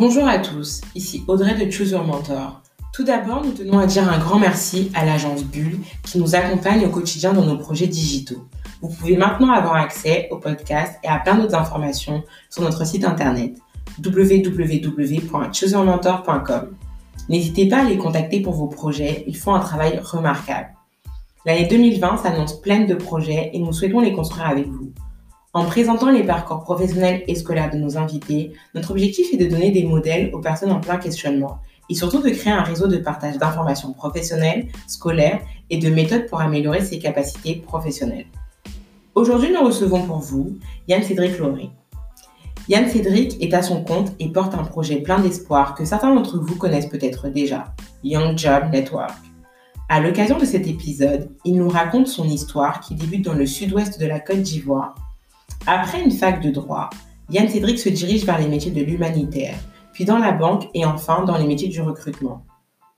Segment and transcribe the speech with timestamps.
[0.00, 2.62] Bonjour à tous, ici Audrey de Choose Mentor.
[2.94, 6.86] Tout d'abord, nous tenons à dire un grand merci à l'agence Bulle qui nous accompagne
[6.86, 8.46] au quotidien dans nos projets digitaux.
[8.80, 13.04] Vous pouvez maintenant avoir accès au podcast et à plein d'autres informations sur notre site
[13.04, 13.58] internet
[14.02, 16.76] www.chooseyourmentor.com.
[17.28, 20.70] N'hésitez pas à les contacter pour vos projets, ils font un travail remarquable.
[21.44, 24.94] L'année 2020 s'annonce pleine de projets et nous souhaitons les construire avec vous.
[25.52, 29.72] En présentant les parcours professionnels et scolaires de nos invités, notre objectif est de donner
[29.72, 33.36] des modèles aux personnes en plein questionnement et surtout de créer un réseau de partage
[33.36, 38.26] d'informations professionnelles, scolaires et de méthodes pour améliorer ses capacités professionnelles.
[39.16, 41.70] Aujourd'hui, nous recevons pour vous Yann Cédric Lauré.
[42.68, 46.38] Yann Cédric est à son compte et porte un projet plein d'espoir que certains d'entre
[46.38, 49.18] vous connaissent peut-être déjà, Young Job Network.
[49.88, 53.98] À l'occasion de cet épisode, il nous raconte son histoire qui débute dans le sud-ouest
[53.98, 54.94] de la Côte d'Ivoire
[55.66, 56.90] après une fac de droit,
[57.30, 59.54] Yann Cédric se dirige vers les métiers de l'humanitaire,
[59.92, 62.44] puis dans la banque et enfin dans les métiers du recrutement.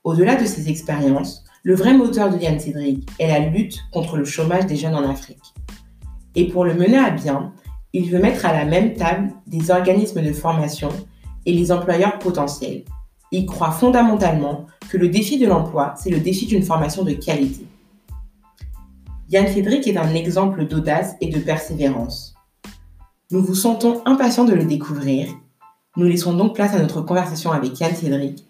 [0.03, 4.25] Au-delà de ces expériences, le vrai moteur de Yann Cédric est la lutte contre le
[4.25, 5.53] chômage des jeunes en Afrique.
[6.35, 7.53] Et pour le mener à bien,
[7.93, 10.89] il veut mettre à la même table des organismes de formation
[11.45, 12.83] et les employeurs potentiels.
[13.31, 17.65] Il croit fondamentalement que le défi de l'emploi, c'est le défi d'une formation de qualité.
[19.29, 22.32] Yann Cédric est un exemple d'audace et de persévérance.
[23.33, 25.27] Nous vous sentons impatients de le découvrir.
[25.97, 28.45] Nous laissons donc place à notre conversation avec Yann Cédric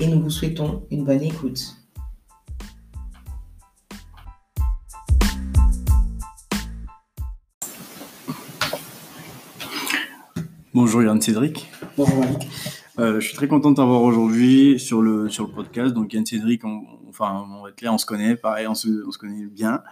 [0.00, 1.76] et nous vous souhaitons une bonne écoute.
[10.72, 11.70] Bonjour Yann Cédric.
[11.98, 12.48] Bonjour Malik.
[12.98, 15.92] Euh, je suis très content de t'avoir aujourd'hui sur le, sur le podcast.
[15.92, 19.06] Donc Yann Cédric, on, enfin on va être clair, on se connaît, pareil, on se,
[19.06, 19.82] on se connaît bien.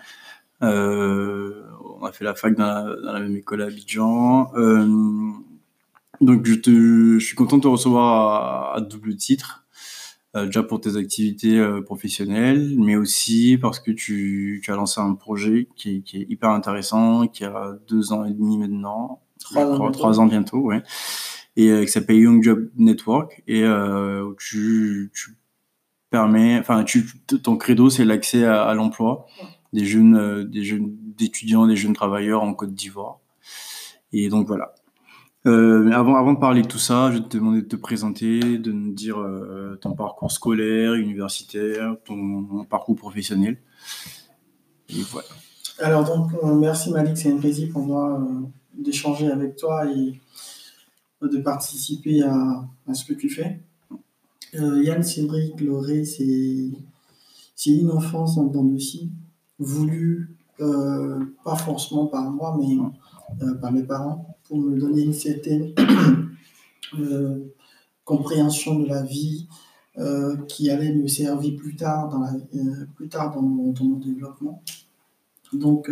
[0.62, 1.64] Euh,
[2.04, 4.52] on a fait la fac dans la, même école à Abidjan.
[4.54, 4.86] Euh,
[6.20, 9.64] donc je, te, je suis content de te recevoir à, double titre.
[10.36, 15.14] Euh, déjà pour tes activités professionnelles, mais aussi parce que tu, tu as lancé un
[15.14, 20.26] projet qui, qui, est hyper intéressant, qui a deux ans et demi maintenant, trois, ans,
[20.26, 20.82] bientôt, ouais,
[21.56, 25.36] et qui s'appelle Young Job Network, et où tu, tu
[26.10, 27.06] permets, enfin, tu,
[27.42, 29.26] ton credo, c'est l'accès à, à l'emploi
[29.74, 33.20] des jeunes, euh, des jeunes étudiants, des jeunes travailleurs en Côte d'Ivoire.
[34.12, 34.74] Et donc voilà.
[35.46, 38.72] Euh, avant, de parler de tout ça, je vais te demander de te présenter, de
[38.72, 43.58] nous dire euh, ton parcours scolaire, universitaire, ton, parcours professionnel.
[44.88, 45.28] Et voilà.
[45.80, 46.30] Alors donc,
[46.60, 48.26] merci Malik, c'est un plaisir pour moi
[48.72, 50.20] d'échanger avec toi et
[51.20, 52.64] de participer à,
[52.94, 53.60] ce que tu fais.
[54.54, 56.70] Yann Cédric Loré, c'est
[57.66, 59.10] une enfance en dents de scie
[59.58, 62.76] voulu, euh, pas forcément par moi, mais
[63.42, 65.72] euh, par mes parents, pour me donner une certaine
[66.98, 67.38] euh,
[68.04, 69.48] compréhension de la vie
[70.48, 72.32] qui allait me servir plus tard dans, la,
[72.96, 74.60] plus tard dans, mon, développement.
[75.52, 75.88] Donc,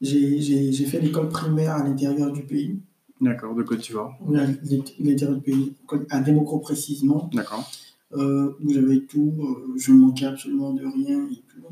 [0.00, 2.80] j'ai fait l'école primaire à l'intérieur du pays.
[3.20, 4.18] D'accord, de Côte d'Ivoire.
[4.28, 5.72] L'intérieur du pays,
[6.10, 7.30] à Démocro précisément.
[7.32, 7.64] D'accord.
[8.10, 9.32] où j'avais tout,
[9.76, 11.62] je ne manquais absolument de rien et tout.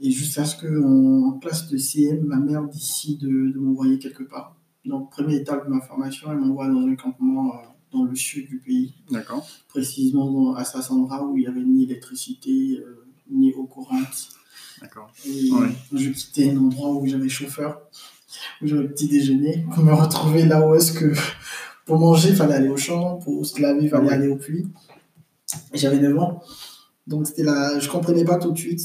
[0.00, 4.56] Et jusqu'à ce qu'en classe de CM, ma mère décide de, de m'envoyer quelque part.
[4.84, 7.58] Donc, première étape de ma formation, elle m'envoie dans un campement euh,
[7.92, 8.94] dans le sud du pays.
[9.10, 9.46] D'accord.
[9.68, 14.28] Précisément à Sassandra, où il n'y avait ni électricité, euh, ni eau courante.
[14.80, 15.10] D'accord.
[15.26, 15.50] Et
[15.92, 17.80] je quittais un endroit où j'avais chauffeur,
[18.62, 21.12] où j'avais petit déjeuner, pour me retrouver là où est-ce que
[21.84, 24.68] pour manger, il fallait aller au champ, pour se laver, il fallait aller au puits.
[25.72, 26.42] J'avais 9 ans.
[27.06, 28.82] Donc, c'était là, je comprenais pas tout de suite.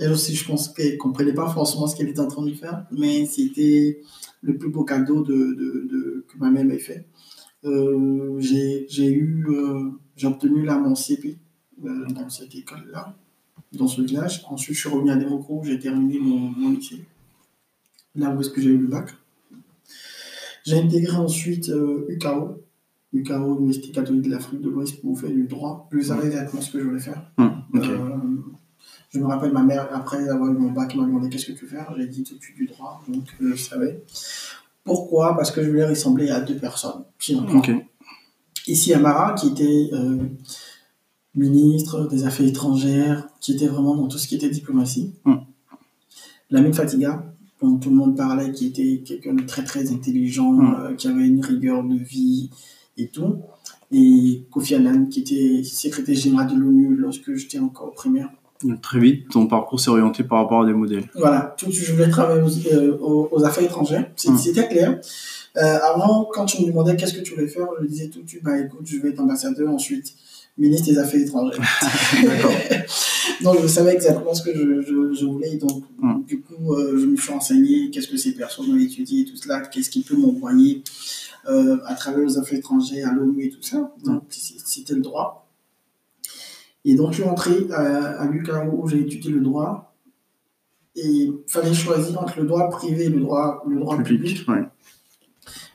[0.00, 2.52] Elle aussi, je pense qu'elle ne comprenait pas forcément ce qu'elle était en train de
[2.52, 4.00] faire, mais c'était
[4.42, 7.06] le plus beau cadeau de, de, de que ma mère m'ait fait.
[7.64, 11.38] Euh, j'ai eu, euh, j'ai obtenu là mon CP
[11.84, 13.16] euh, dans cette école-là,
[13.72, 14.44] dans ce village.
[14.48, 17.04] Ensuite, je suis revenu à Démocro, j'ai terminé mon, mon, lycée,
[18.14, 19.10] là où est-ce que j'ai eu le bac.
[20.64, 21.70] J'ai intégré ensuite
[22.08, 22.62] UCAO,
[23.12, 25.88] UCAO, Université catholique de l'Afrique de l'Ouest, pour faire du droit.
[26.02, 27.30] Savais exactement ce que je voulais faire.
[27.38, 28.56] Mmh,
[29.14, 31.64] je me rappelle ma mère, après avoir eu mon bac, m'a demandé qu'est-ce que tu
[31.64, 31.94] veux faire?
[31.96, 34.02] J'ai dit suite du droit, donc euh, je savais.
[34.82, 35.36] Pourquoi?
[35.36, 37.04] Parce que je voulais ressembler à deux personnes.
[38.66, 40.18] Ici, Amara, qui était euh,
[41.36, 45.12] ministre des Affaires étrangères, qui était vraiment dans tout ce qui était diplomatie.
[45.24, 45.34] Mm.
[46.50, 47.24] Lamine Fatiga,
[47.62, 50.74] dont tout le monde parlait, qui était quelqu'un de très très intelligent, mm.
[50.74, 52.50] euh, qui avait une rigueur de vie
[52.96, 53.36] et tout.
[53.92, 58.30] Et Kofi Annan, qui était secrétaire général de l'ONU lorsque j'étais encore au primaire.
[58.82, 61.04] Très vite, ton parcours s'est orienté par rapport à des modèles.
[61.14, 62.40] Voilà, tout, je voulais travailler
[63.00, 64.38] aux, euh, affaires étrangères, hum.
[64.38, 65.00] c'était clair.
[65.56, 68.28] Euh, avant, quand tu me demandais qu'est-ce que tu voulais faire, je disais tout de
[68.28, 70.14] suite, bah écoute, je vais être ambassadeur, ensuite
[70.56, 71.58] ministre des Affaires étrangères.
[72.24, 72.52] D'accord.
[73.42, 76.24] donc je savais exactement ce que je, je, je voulais, donc Mm.
[76.26, 79.60] du coup, euh, je me suis renseigné, qu'est-ce que ces personnes ont étudié, tout cela,
[79.60, 80.82] qu'est-ce qui peut m'envoyer
[81.48, 83.90] euh, à travers les affaires étrangères, à l'ONU et tout ça.
[84.04, 85.43] Donc c- c'était le droit.
[86.84, 89.94] Et donc je suis rentré à, à l'UQAO où j'ai étudié le droit.
[90.96, 94.20] Et il fallait choisir entre le droit privé et le droit, le droit public.
[94.20, 94.64] Public, ouais.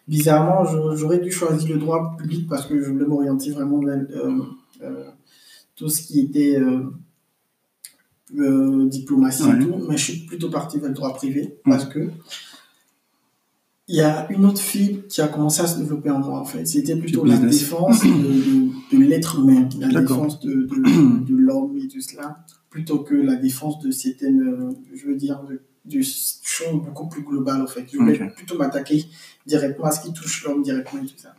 [0.07, 0.65] Bizarrement,
[0.95, 4.41] j'aurais dû choisir le droit public parce que je voulais m'orienter vraiment vers euh,
[4.81, 5.05] euh,
[5.75, 6.83] tout ce qui était euh,
[8.37, 9.55] euh, diplomatie Ouais.
[9.55, 12.09] et tout, mais je suis plutôt parti vers le droit privé parce que
[13.91, 16.45] il y a une autre fibre qui a commencé à se développer en moi en
[16.45, 16.63] fait.
[16.65, 21.99] C'était plutôt la défense de, de- de l'être humain, la défense de, l'homme et tout
[21.99, 25.41] cela, plutôt que la défense de certaines, euh, je veux dire,
[25.85, 27.85] de, choses beaucoup plus globales en fait.
[27.91, 29.05] Je voulais plutôt m'attaquer
[29.47, 31.33] directement à ce qui touche l'homme directement et tout ça.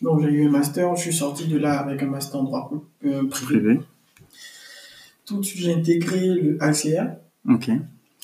[0.00, 2.68] Donc j'ai eu un master, je suis sorti de là avec un master en droit
[3.04, 3.60] euh, privé.
[3.60, 3.80] Privé.
[5.24, 7.14] Tout de suite j'ai intégré le ACR,
[7.48, 7.70] Ok.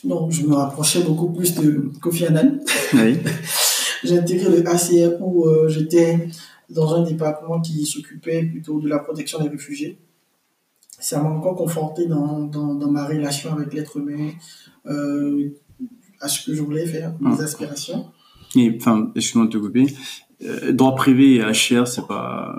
[0.05, 2.59] Donc je me rapprochais beaucoup plus de Kofi Annan.
[2.95, 3.19] Oui.
[4.05, 6.29] J'ai intégré le ACR où euh, j'étais
[6.71, 9.99] dans un département qui s'occupait plutôt de la protection des réfugiés.
[11.01, 14.31] Ça m'a encore conforté dans, dans, dans ma relation avec l'être humain,
[14.87, 15.51] euh,
[16.21, 17.41] à ce que je voulais faire, mes Mm.
[17.41, 18.07] aspirations.
[18.57, 19.87] Et, enfin, excuse-moi de te couper.
[20.45, 22.55] Euh, droit privé et HR, c'est pas.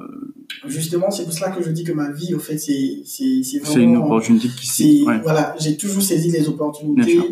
[0.65, 3.63] Justement, c'est pour cela que je dis que ma vie, au fait, c'est c'est- c'est
[3.65, 4.05] C'est une vraiment...
[4.05, 5.03] opportunité qui.
[5.05, 5.19] Ouais.
[5.21, 7.11] Voilà, j'ai toujours saisi les opportunités.
[7.13, 7.23] sûr.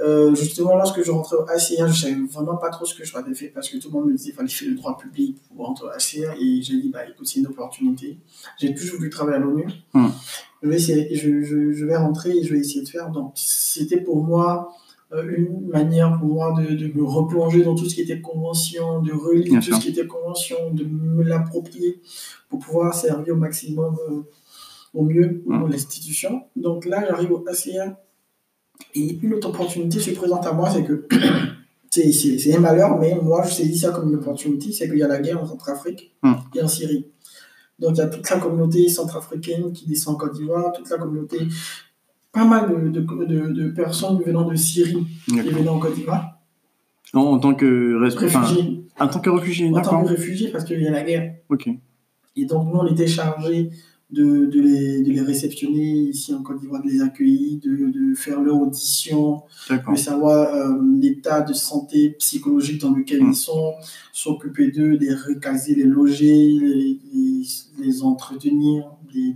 [0.00, 3.12] Euh, justement, lorsque je rentrais au HCR, je savais vraiment pas trop ce que je
[3.16, 5.36] devais faire parce que tout le monde me disait qu'il fallait faire le droit public
[5.56, 8.18] pour rentrer au HCR et j'ai dit, bah écoute, c'est une opportunité.
[8.58, 9.64] J'ai toujours voulu travailler à l'ONU.
[9.94, 10.08] Hmm.
[10.62, 13.10] Je, vais essayer, je, je, je vais rentrer et je vais essayer de faire.
[13.10, 14.74] Donc, c'était pour moi
[15.12, 19.12] une manière pour moi de, de me replonger dans tout ce qui était convention, de
[19.12, 19.76] relire Bien tout sûr.
[19.76, 22.00] ce qui était convention, de me l'approprier
[22.48, 24.20] pour pouvoir servir au maximum, euh,
[24.94, 25.68] au mieux, Hmm.
[25.70, 26.42] l'institution.
[26.56, 27.92] Donc là, j'arrive au HCR
[28.94, 31.06] et une autre opportunité se présente à moi, c'est que
[31.90, 35.08] c'est- un malheur, mais moi je saisis ça comme une opportunité, c'est qu'il y a
[35.08, 36.34] la guerre en Centrafrique Hmm.
[36.54, 37.06] et en Syrie.
[37.78, 40.96] Donc il y a toute la communauté centrafricaine qui descend en Côte d'Ivoire, toute la
[40.96, 41.38] communauté,
[42.36, 43.00] pas mal de,
[43.58, 45.52] de, personnes venant de Syrie D'accord.
[45.52, 46.38] venant en Côte d'Ivoire,
[47.14, 50.82] En, en tant que réfugiés, en tant que réfugié, en tant que réfugiés parce qu'il
[50.82, 51.34] y a la guerre.
[51.48, 51.68] Ok.
[52.36, 53.70] Et donc, nous, on était chargés
[54.10, 57.70] de, de, les, de les réceptionner ici en Côte d'Ivoire, de les accueillir, de,
[58.10, 63.30] de faire leur audition, de savoir euh, l'état de santé psychologique dans lequel Mm.
[63.30, 63.72] ils sont,
[64.12, 67.42] s'occuper d'eux, les recaser, les loger, les, les,
[67.80, 68.84] les entretenir,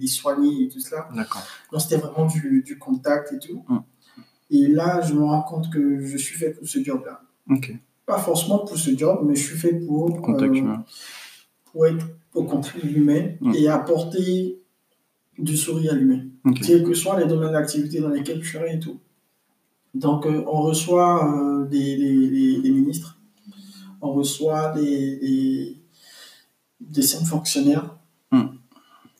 [0.00, 1.08] les soigner et tout cela.
[1.14, 1.42] D'accord.
[1.72, 3.64] Donc, c'était vraiment du, du contact et tout.
[3.68, 3.78] Mm.
[4.52, 7.20] Et là, je me rends compte que je suis fait pour ce job-là.
[7.48, 7.72] Ok.
[8.06, 10.84] Pas forcément pour ce job, mais je suis fait pour, Contact euh, humain.
[11.66, 12.04] pour être
[12.34, 13.54] au contact de l'humain Mm.
[13.54, 14.58] et apporter
[15.38, 16.24] du sourire à l'humain,
[16.62, 18.98] quels que soient les domaines d'activité dans lesquels je serai et tout.
[19.94, 23.18] Donc, euh, on reçoit euh, des, des, des- des ministres,
[24.02, 25.76] on reçoit des, des,
[26.80, 27.96] des fonctionnaires,
[28.32, 28.42] Mm.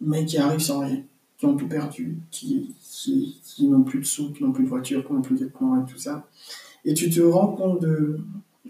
[0.01, 1.03] Mais qui arrivent sans rien,
[1.39, 4.69] qui ont tout perdu, qui, qui, qui n'ont plus de sous, qui n'ont plus de
[4.69, 6.27] voiture, qui n'ont plus de vêtements et tout ça.
[6.85, 8.19] Et tu te rends compte de,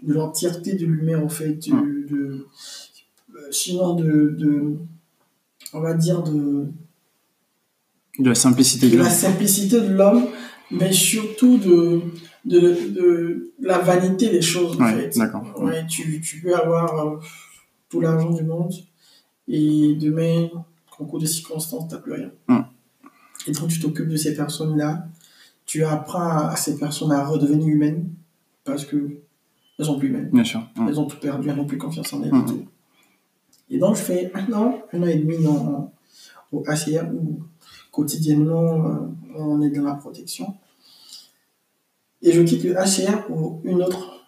[0.03, 2.47] de l'entièreté de l'humain, en fait, de, de-
[3.35, 4.75] euh, sinon de, de,
[5.73, 6.67] on va dire, de,
[8.19, 10.27] De la simplicité de de la simplicité de l'homme,
[10.69, 12.01] mais surtout de,
[12.45, 15.17] de, de la vanité des choses, en Ouais, fait.
[15.17, 15.43] d'accord.
[15.61, 17.17] Ouais, tu, tu peux avoir euh,
[17.89, 18.73] tout l'argent du monde
[19.47, 20.49] et demain,
[21.01, 22.31] concours de circonstances, tu n'as plus rien.
[22.47, 22.59] Mm.
[23.47, 25.07] Et donc, tu t'occupes de ces personnes-là,
[25.65, 28.09] tu apprends à ces personnes à redevenir humaines
[28.63, 29.17] parce que
[29.79, 30.29] elles sont plus humaines.
[30.31, 30.61] Bien sûr.
[30.75, 30.87] Mm.
[30.87, 32.65] Elles ont tout perdu, elles n'ont plus confiance en elles et tout.
[33.69, 35.91] Et donc, je fais un an, un an et demi dans,
[36.51, 37.41] au HCR où
[37.91, 38.97] quotidiennement, euh,
[39.35, 40.53] on est dans la protection.
[42.21, 44.20] Et je quitte le HCR pour une autre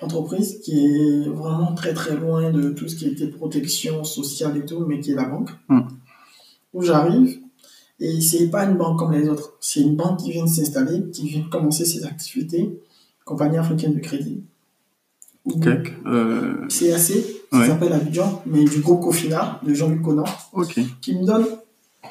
[0.00, 4.64] entreprise qui est vraiment très très loin de tout ce qui était protection sociale et
[4.64, 5.50] tout, mais qui est la banque.
[5.68, 5.86] Mhm.
[6.74, 7.38] Où j'arrive,
[8.00, 11.04] et c'est pas une banque comme les autres, c'est une banque qui vient de s'installer,
[11.12, 12.78] qui vient de commencer ses activités,
[13.24, 14.42] Compagnie africaine de crédit.
[15.44, 15.68] Où Ok.
[16.06, 17.66] Euh, CAC, ça Ouais.
[17.68, 20.24] s'appelle Abidjan, mais du groupe Cofina, de Jean-Luc Conan,
[21.00, 21.46] qui me donne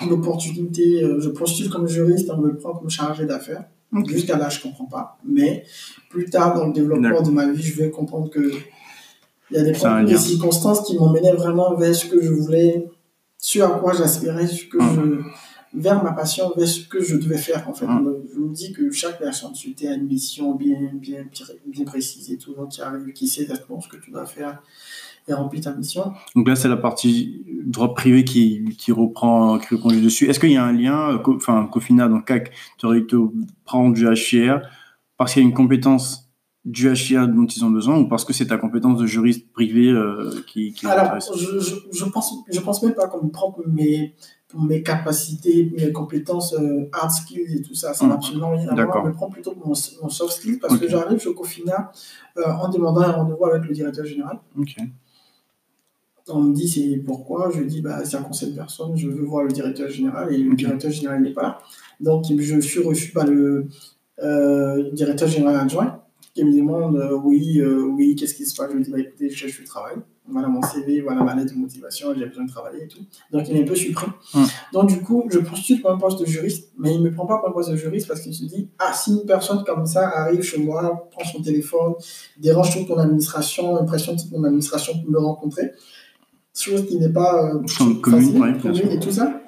[0.01, 1.03] une opportunité.
[1.03, 3.65] euh, Je postule comme juriste, on me prend comme chargé d'affaires.
[4.07, 5.17] Jusqu'à là, je ne comprends pas.
[5.25, 5.65] Mais
[6.09, 8.51] plus tard, dans le développement de ma vie, je vais comprendre que
[9.51, 9.63] il y a
[10.03, 12.89] des, circonstances qui m'emmenaient vraiment vers ce que je voulais,
[13.37, 15.25] ce à quoi j'aspérais, ce que Mhm.
[15.73, 17.85] vers ma passion, vers ce que je devais faire en fait.
[17.85, 18.23] Mm.
[18.33, 21.25] Je me dis que chaque personne suite à une mission bien, bien,
[21.65, 24.61] bien précise et tout, donc qui arrive, qui sait exactement ce que tu dois faire
[25.27, 26.13] et remplir ta mission.
[26.35, 30.27] Donc là, c'est la partie droit privé qui, qui reprend, qui reprend du dessus.
[30.29, 33.15] Est-ce qu'il y a un lien, euh, enfin, Cofina, donc CAC, tu aurais te
[33.65, 34.61] prendre du HCR
[35.17, 36.27] parce qu'il y a une compétence
[36.65, 39.89] du HCR dont ils ont besoin ou parce que c'est ta compétence de juriste privé
[39.89, 43.51] euh, qui, qui Alors, je, je, je pense, je pense même pas qu'on me prend
[43.51, 47.93] pour mes, capacités, mes compétences euh, hard skills et tout ça.
[47.93, 48.17] Ça n'a Mm.
[48.17, 48.75] absolument rien à voir.
[48.75, 49.03] D'accord.
[49.05, 49.73] On me prend plutôt pour mon,
[50.03, 51.91] mon soft skills parce que j'arrive chez Cofina
[52.37, 54.39] euh, en demandant un rendez-vous avec le directeur général.
[54.59, 54.75] Ok.
[56.27, 57.51] On me dit c'est pourquoi?
[57.53, 58.95] Je dis bah, ça concerne personne.
[58.95, 61.59] Je veux voir le directeur général et le directeur général n'est pas là.
[61.99, 63.67] Donc, je suis reçu par le
[64.21, 66.01] euh, directeur général adjoint
[66.33, 68.71] qui me demande euh, oui, euh, oui, qu'est-ce qui se passe?
[68.71, 69.95] Je lui dis bah, écoutez, je cherche du travail.
[70.27, 72.99] Voilà mon CV, voilà ma lettre de motivation, j'ai besoin de travailler et tout.
[73.31, 74.07] Donc, il est un peu surpris.
[74.33, 74.45] Hmm.
[74.71, 77.25] Donc, du coup, je postule pour un poste de juriste, mais il ne me prend
[77.25, 79.85] pas pour un poste de juriste parce qu'il se dit ah, si une personne comme
[79.85, 81.95] ça arrive chez moi, prend son téléphone,
[82.37, 85.73] dérange toute mon administration, impressionne toute mon administration pour me rencontrer,
[86.55, 87.61] chose qui n'est pas euh,
[88.01, 89.41] commune, ouais, commune et tout ça.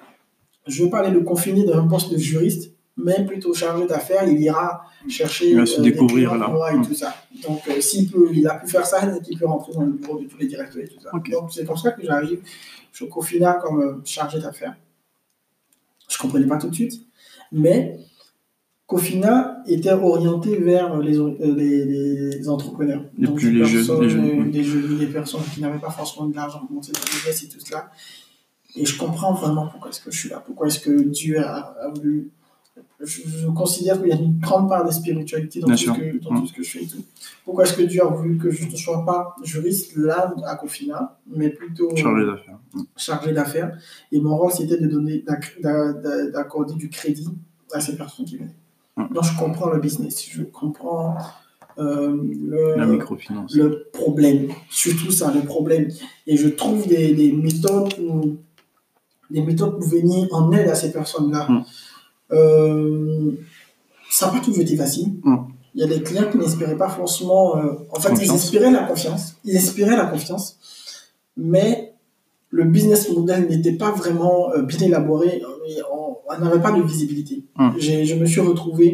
[0.67, 4.27] Je veux pas aller le confiner dans un poste de juriste, mais plutôt chargé d'affaires.
[4.27, 6.45] Il ira chercher Il va se des découvrir, là.
[6.49, 6.85] pour et Mm.
[6.85, 7.13] tout ça.
[7.45, 10.19] Donc, euh, s'il peut, il a pu faire ça, il peut rentrer dans le bureau
[10.19, 11.11] de tous les directeurs et tout ça.
[11.11, 12.39] Donc, c'est comme ça que j'arrive
[12.93, 14.75] chez Cofina comme euh, chargé d'affaires.
[16.09, 17.01] Je ne comprenais pas tout de suite,
[17.51, 17.99] mais
[18.85, 21.85] Cofina était orienté vers les, euh, les,
[22.37, 23.05] les entrepreneurs.
[23.17, 26.27] Donc, des les jeunes, les jeunes, euh, des jeunes, des personnes qui n'avaient pas forcément
[26.27, 27.89] de l'argent pour monter le business et tout cela.
[28.75, 31.75] Et je comprends vraiment pourquoi est-ce que je suis là, pourquoi est-ce que Dieu a,
[31.81, 32.31] a voulu.
[32.99, 35.85] Je, je considère qu'il y a une grande part de spiritualité dans, Bien tout ce,
[35.85, 35.95] sûr.
[35.97, 36.39] que, dans Mm.
[36.41, 37.03] tout ce que je fais et tout.
[37.45, 41.19] Pourquoi est-ce que Dieu a voulu que je ne sois pas juriste là à Cofina,
[41.27, 42.59] mais plutôt Chargé d'affaires.
[42.97, 43.77] chargé d'affaires.
[44.11, 47.29] Et mon rôle, c'était de donner, d'acc- d'a- d'a- d'accorder du crédit
[47.73, 48.55] à ces personnes qui venaient.
[48.97, 49.13] Mm.
[49.13, 51.15] Donc, je comprends le business, je comprends
[51.79, 52.15] euh,
[52.51, 53.53] le, La microfinance.
[53.55, 55.87] le problème, surtout ça, le problème.
[56.27, 58.25] Et je trouve des, des méthodes pour,
[59.31, 61.47] des méthodes pour venir en aide à ces personnes-là.
[61.49, 61.63] Mm.
[62.33, 63.31] Euh,
[64.11, 65.13] ça n'a pas toujours été facile.
[65.23, 65.37] Mm.
[65.75, 67.57] Il y a des clients qui n'espéraient pas forcément.
[67.57, 69.35] euh, en fait, ils espéraient la confiance.
[69.43, 70.57] Ils espéraient la confiance.
[71.35, 71.92] Mais
[72.59, 75.41] le business model n'était pas vraiment euh, bien élaboré.
[75.89, 77.43] On n'avait pas de visibilité.
[77.79, 78.85] J'ai- Je me suis retrouvé.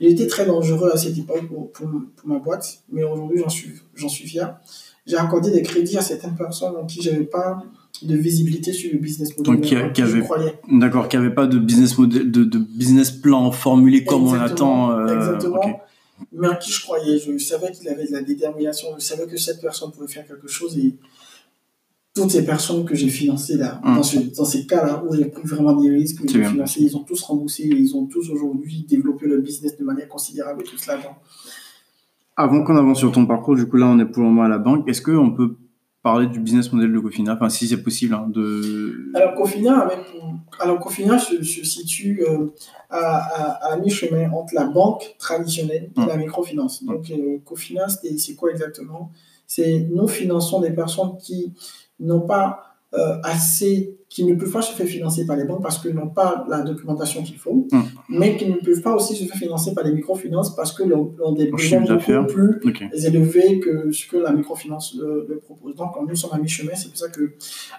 [0.00, 2.66] J'ai été très dangereux à cette époque pour, pour, pour ma boîte.
[2.92, 4.56] Mais aujourd'hui, j'en suis, j'en suis fier.
[5.06, 7.62] J'ai accordé des crédits à certaines personnes en qui je n'avais pas
[8.02, 9.54] de visibilité sur le business model.
[9.54, 10.22] Donc, qui a- qui avait-.
[10.70, 14.90] D'accord, avait pas de business model, de, de business plan formulé comme on l'attend.
[14.90, 15.60] euh, Exactement.
[16.32, 17.18] Mais en qui je croyais.
[17.18, 18.88] Je savais qu'il avait de la détermination.
[18.98, 20.76] Je savais que cette personne pouvait faire quelque chose.
[20.78, 20.94] Et
[22.16, 23.94] toutes ces personnes que j'ai financées là, Mm.
[23.96, 27.04] dans, ce- dans ces cas-là où j'ai pris vraiment des risques, j'ai financé, ils ont
[27.04, 27.62] tous remboursé.
[27.64, 30.96] et Ils ont tous aujourd'hui développé le business de manière considérable et tout cela.
[30.96, 31.12] Donc,
[32.36, 34.48] Avant qu'on avance sur ton parcours, du coup là on est pour le moment à
[34.48, 34.86] la banque.
[34.88, 35.56] Est-ce qu'on peut
[36.02, 37.34] parler du business model de Cofina?
[37.34, 39.10] Enfin, si c'est possible, hein, de.
[39.14, 39.98] Alors, Cofina, avec,
[40.60, 42.46] alors, Cofina se, se situe euh,
[42.90, 42.98] à,
[43.68, 46.06] à, à mi-chemin entre la banque traditionnelle et Mm.
[46.06, 46.84] la microfinance.
[46.84, 49.10] Donc, euh, Cofina, c'est quoi exactement?
[49.48, 51.52] C'est nous finançons des personnes qui
[52.00, 52.62] n'ont pas
[52.94, 56.08] euh, assez, qui ne peuvent pas se faire financer par les banques parce qu'ils n'ont
[56.08, 57.80] pas la documentation qu'il faut, Mm.
[58.10, 61.12] mais qui ne peuvent pas aussi se faire financer par les microfinances parce que l'on
[61.22, 62.60] ont des besoins beaucoup plus
[63.06, 65.74] élevés que ce que la microfinance euh, le propose.
[65.74, 67.22] Donc, nous sommes à mi-chemin, c'est pour ça que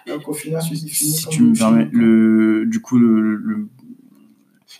[0.08, 3.66] euh, Cofina se définit Si tu me le permets, le, du coup, le, le,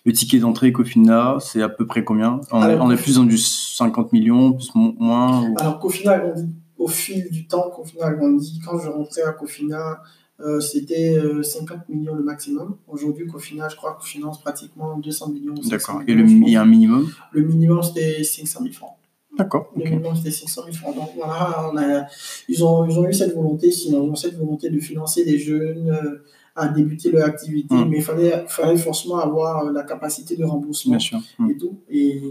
[0.04, 2.40] le ticket d'entrée Cofina, c'est à peu près combien?
[2.52, 6.18] On, est, on plus dans du 50 millions, plus mo- moins ou- Alors, Cofina a
[6.18, 6.47] grandi
[6.78, 7.70] au fil du temps.
[7.75, 8.61] Cofina a grandi.
[8.64, 10.00] Quand je rentrais à Cofina,
[10.40, 12.76] euh, c'était euh, 50 millions le maximum.
[12.87, 15.54] Aujourd'hui, Cofina, je crois que finance pratiquement 200 millions.
[15.54, 16.02] ou 500 D'accord.
[16.06, 17.11] Et millions, le, y a un minimum?
[17.32, 18.92] Le minimum, c'était 500 000 francs.
[19.37, 19.73] D'accord.
[19.76, 20.94] Le minimum, c'était 500 000 francs.
[20.97, 22.06] Donc voilà, on a,
[22.49, 25.38] ils, ont, ils ont eu cette volonté, sinon, ils ont cette volonté de financer les
[25.38, 26.25] jeunes euh,
[26.56, 27.88] à débuter leur activité, Mm.
[27.88, 31.20] mais il fallait, fallait forcément avoir euh, la capacité de remboursement Bien sûr.
[31.38, 31.50] Mm.
[31.50, 31.76] et tout.
[31.88, 32.23] Et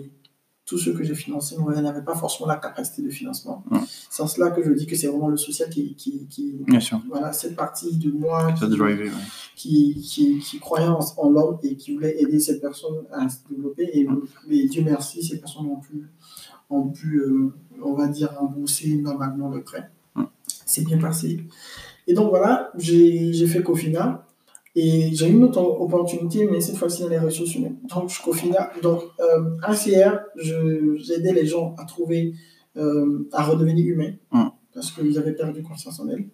[0.68, 3.64] tous ceux que j'ai financés moi, n'avaient pas forcément la capacité de financement.
[4.12, 6.82] C'est en cela que je dis que c'est vraiment le social qui, qui, qui- Bien
[6.82, 7.02] sûr.
[7.08, 8.66] voilà, cette partie de moi qui,
[9.06, 9.12] ouais.
[9.56, 13.90] qui, croyait en, en l'homme et qui voulait aider cette personne à se développer.
[13.94, 14.08] Et,
[14.52, 16.06] et Dieu merci, ces personnes ont pu,
[16.70, 17.50] ont pu euh,
[17.82, 19.90] on va dire, rembourser normalement le prêt.
[20.66, 21.46] C'est bien passé.
[22.08, 24.27] Et donc voilà, j'ai j'ai fait Cofina.
[24.80, 27.78] Et j'ai eu une autre opportunité, mais cette fois-ci dans les ressources humaines.
[27.90, 28.70] Donc, je Cofina.
[28.84, 32.36] Donc, euh, ACR, j'aidais les gens à trouver,
[32.78, 34.50] euh, à redevenir humains, Mm.
[34.76, 36.28] parce qu'ils avaient perdu confiance en elles.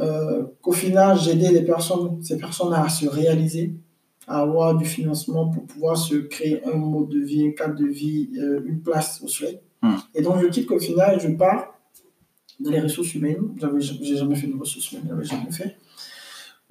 [0.00, 3.74] Euh, Cofina, j'aidais les personnes, ces personnes à se réaliser,
[4.26, 7.86] à avoir du financement pour pouvoir se créer un mode de vie, un cadre de
[7.86, 9.62] vie, euh, une place au Suède.
[9.80, 9.94] Hmm.
[10.14, 11.72] Et donc, je quitte qu'au final, je pars
[12.60, 13.54] dans les ressources humaines.
[13.58, 15.74] J'avais, j'ai jamais fait de ressources humaines, j'avais jamais fait.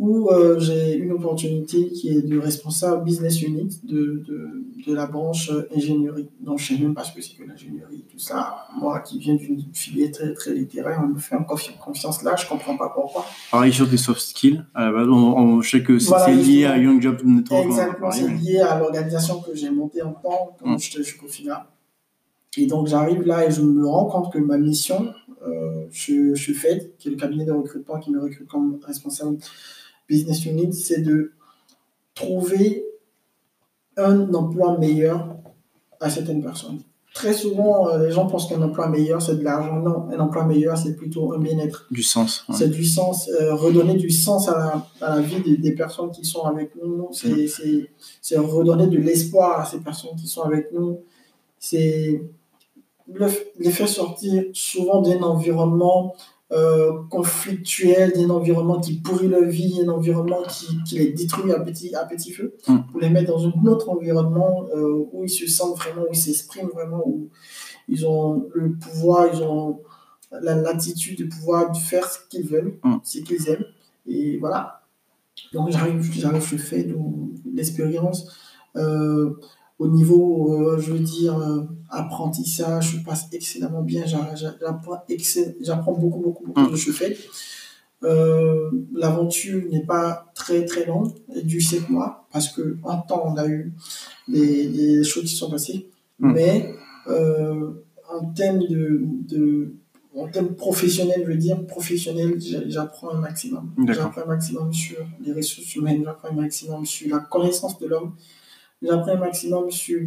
[0.03, 5.05] Où euh, j'ai une opportunité qui est de responsable business unit de, de, de la
[5.05, 6.27] branche euh, ingénierie.
[6.39, 8.65] Donc, je ne sais même pas ce que c'est que l'ingénierie, tout ça.
[8.79, 12.45] Moi qui viens d'une filière très, très littéraire, on me fait encore confiance là, je
[12.45, 13.23] ne comprends pas pourquoi.
[13.51, 16.65] Pareil sur des soft skills, la base, on, on- je sais que c'est Voilà, lié
[16.65, 17.65] à Young Job Network.
[17.67, 21.69] Exactement, c'est lié à l'organisation que j'ai montée en temps quand j'étais chez Cofina.
[22.57, 25.13] Et donc j'arrive là et je me rends compte que ma mission,
[25.47, 29.37] euh, je, je fais, qui est le cabinet de recrutement qui me recrute comme responsable
[30.11, 31.31] business unit, c'est de
[32.13, 32.83] trouver
[33.97, 35.35] un emploi meilleur
[35.99, 36.79] à certaines personnes.
[37.13, 39.77] Très souvent, euh, les gens pensent qu'un emploi meilleur, c'est de l'argent.
[39.81, 41.85] Non, un emploi meilleur, c'est plutôt un bien-être.
[41.91, 42.45] Du sens.
[42.47, 42.55] ouais.
[42.57, 44.57] C'est du sens, euh, redonner du sens à
[45.01, 47.09] la, à la vie des, des personnes qui sont avec nous.
[47.11, 51.01] C'est c'est- redonner de l'espoir à ces personnes qui sont avec nous.
[51.59, 52.21] C'est
[53.11, 53.27] le-
[53.59, 56.15] les faire sortir souvent d'un environnement
[56.51, 61.59] euh, conflictuel, d'un environnement qui pourrit leur vie, un environnement qui, qui les détruit à
[61.59, 62.77] petit, à petit feu, Mm.
[62.91, 66.17] pour les mettre dans un autre environnement euh, où ils se sentent vraiment, où ils
[66.17, 67.29] s'expriment vraiment, où
[67.87, 69.79] ils ont le pouvoir, ils ont
[70.41, 72.95] la latitude de pouvoir faire ce qu'ils veulent, Mm.
[73.03, 73.65] ce qu'ils aiment.
[74.07, 74.81] Et voilà.
[75.53, 76.95] Donc j'arrive, j'arrive, je fais de
[77.53, 78.27] l'expérience.
[78.75, 79.31] Euh,
[79.79, 81.35] au niveau, je veux dire,
[81.91, 84.05] apprentissage, je passe excellemment bien.
[84.05, 85.55] J'a- j'a- J'apprends, excell-
[86.01, 86.71] beaucoup, beaucoup, beaucoup Mm.
[86.71, 87.17] de ce fait.
[88.03, 91.11] Euh, L'aventure n'est pas très, très longue,
[91.43, 93.71] dure sept mois, parce que en temps, on a eu
[94.27, 95.87] des, des choses qui sont passées.
[96.19, 96.31] Mm.
[96.33, 96.73] Mais
[97.07, 97.71] euh,
[98.11, 99.73] en termes de, de
[100.15, 103.71] en termes professionnels, je veux dire, professionnel, j'a- j'apprends un maximum.
[103.87, 108.13] J'apprends un maximum sur les ressources humaines, j'apprends un maximum sur la connaissance de l'homme,
[108.81, 110.01] j'apprends un maximum sur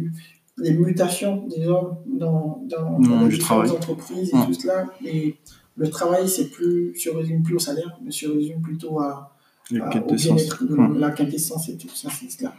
[0.57, 3.69] les mutations des hommes dans, dans, Mmh, les du différentes travail.
[3.71, 4.45] entreprises et Mmh.
[4.47, 4.85] tout cela.
[5.05, 5.35] Et
[5.77, 9.35] le travail, c'est plus, se résume plus au salaire, mais se résume plutôt à,
[9.71, 10.97] La à- au Mm.
[10.99, 12.53] la quintessence et tout ça, c'est cela.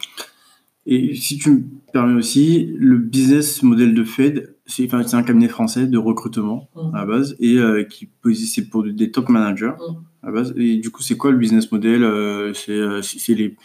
[0.88, 5.48] Et si tu me permets aussi, le business model de Fed, c'est enfin, un cabinet
[5.48, 6.94] français de recrutement Mm.
[6.94, 9.94] à la base et euh, qui c'est pour des top managers Mm.
[10.22, 10.54] à la base.
[10.56, 13.56] Et du coup, c'est quoi le business model Euh, C'est euh, c'est- c'est les,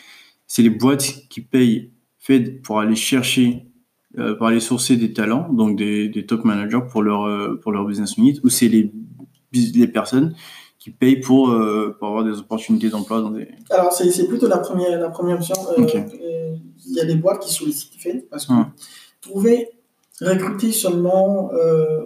[0.47, 3.65] c'est les boîtes qui payent Fed pour aller chercher,
[4.17, 7.71] euh, pour aller sourcer des talents, donc des, des top managers pour leur, euh, pour
[7.71, 8.91] leur business unit, ou c'est les,
[9.53, 10.35] les personnes
[10.79, 13.47] qui payent pour, euh, pour avoir des opportunités d'emploi dans des.
[13.69, 15.55] Alors, c'est c'est plutôt la première, la première option.
[15.77, 18.53] Il y a des boîtes qui sollicitent Fed parce que
[19.21, 19.69] trouver,
[20.19, 21.49] recruter seulement,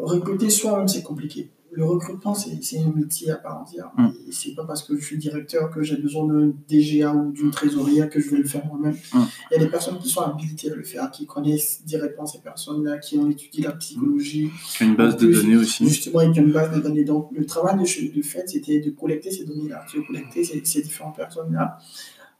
[0.02, 1.50] recruter soi-même, c'est compliqué.
[1.76, 3.92] Le recrutement, c'est un métier à part entière.
[4.28, 7.52] Et c'est pas parce que je suis directeur que j'ai besoin d'un DGA ou d'une
[7.52, 8.96] trésorière que je vais le faire moi-même.
[9.14, 9.26] Hum.
[9.52, 12.40] Il y a des personnes qui sont habilitées à le faire, qui connaissent directement ces
[12.40, 15.86] personnes-là, qui ont étudié la psychologie, qui ont une base de données aussi.
[15.86, 17.04] justement avec une base de données.
[17.04, 20.82] Donc, le travail de, de fait, c'était de collecter ces données-là, de collecter ces, ces
[20.82, 21.78] différentes personnes-là.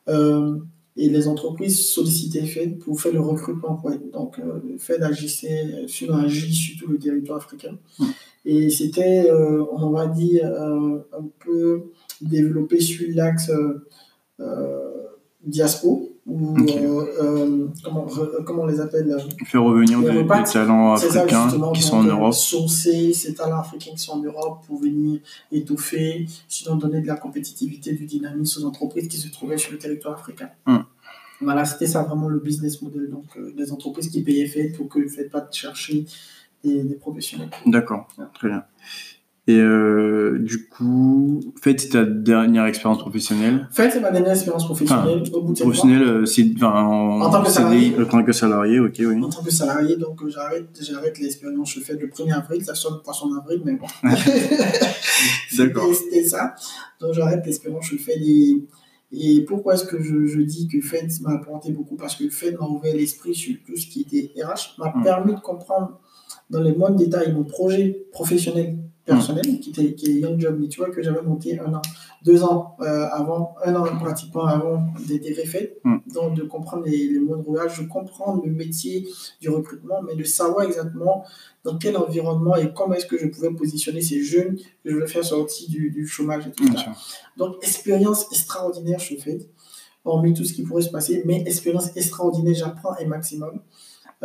[0.08, 0.60] Euh,
[0.98, 3.92] et les entreprises sollicitaient FED pour faire le recrutement pour.
[4.14, 7.78] Donc, euh, FED agissait sur un agit sur tout le territoire africain.
[8.00, 8.06] Mm.
[8.46, 13.52] Et c'était, euh, on va dire, euh, un peu développé sur l'axe
[14.40, 14.92] euh,
[15.44, 18.08] diaspo, ou euh, comment,
[18.46, 22.34] comment on les appelle Faire revenir des, talents ça, africains qui sont en Europe.
[22.34, 25.20] Sourcer ces talents africains qui sont en Europe pour venir
[25.52, 29.78] étoffer, sinon donner de la compétitivité, du dynamisme aux entreprises qui se trouvaient sur le
[29.78, 30.50] territoire africain.
[30.66, 30.84] Hum.
[31.42, 33.10] Voilà, c'était ça vraiment le business model.
[33.10, 36.06] Donc, euh, des entreprises qui payaient FED pour que ne faites pas chercher
[36.64, 37.50] des, des professionnels.
[37.66, 38.64] D'accord, très bien.
[39.48, 43.68] Et euh, du coup, Fed, c'est ta dernière expérience professionnelle?
[43.72, 45.74] FED, c'est ma dernière expérience professionnelle au bout de sept mois.
[45.76, 47.54] Professionnelle, euh, c'est enfin, en, En tant que CDI,
[47.92, 47.96] salarié.
[48.02, 49.22] en tant que salarié, ok, oui.
[49.24, 51.72] En tant que salarié, donc euh, j'arrête, j'arrête l'expérience.
[51.76, 53.86] Je fais le 1er avril, ça sonne poisson d'avril, mais bon.
[55.58, 55.94] D'accord.
[55.94, 56.56] C'était- ça.
[57.00, 58.68] Donc j'arrête l'expérience, je fais des.
[59.12, 61.96] Et pourquoi est-ce que je, je dis que FED m'a apporté beaucoup?
[61.96, 65.04] Parce que FED m'a ouvert l'esprit sur tout ce qui était RH, m'a Mm.
[65.04, 66.00] permis de comprendre
[66.50, 70.94] dans les moindres détails mon projet professionnel personnel, qui, était, qui est Young Job Network,
[70.94, 71.82] que j'avais monté un an,
[72.24, 75.76] deux ans euh, avant, un an pratiquement avant d'intégrer FED.
[75.84, 75.98] Mm.
[76.14, 79.08] Donc de comprendre les, les moindres rouages, de comprendre le métier
[79.40, 81.24] du recrutement, mais de savoir exactement
[81.64, 85.08] dans quel environnement et comment est-ce que je pouvais positionner ces jeunes que je voulais
[85.08, 86.94] faire sortir du, du chômage et tout ça.
[87.38, 89.40] Donc, expérience extraordinaire, je fais,
[90.04, 93.60] hormis tout ce qui pourrait se passer, mais expérience extraordinaire, j'apprends un maximum.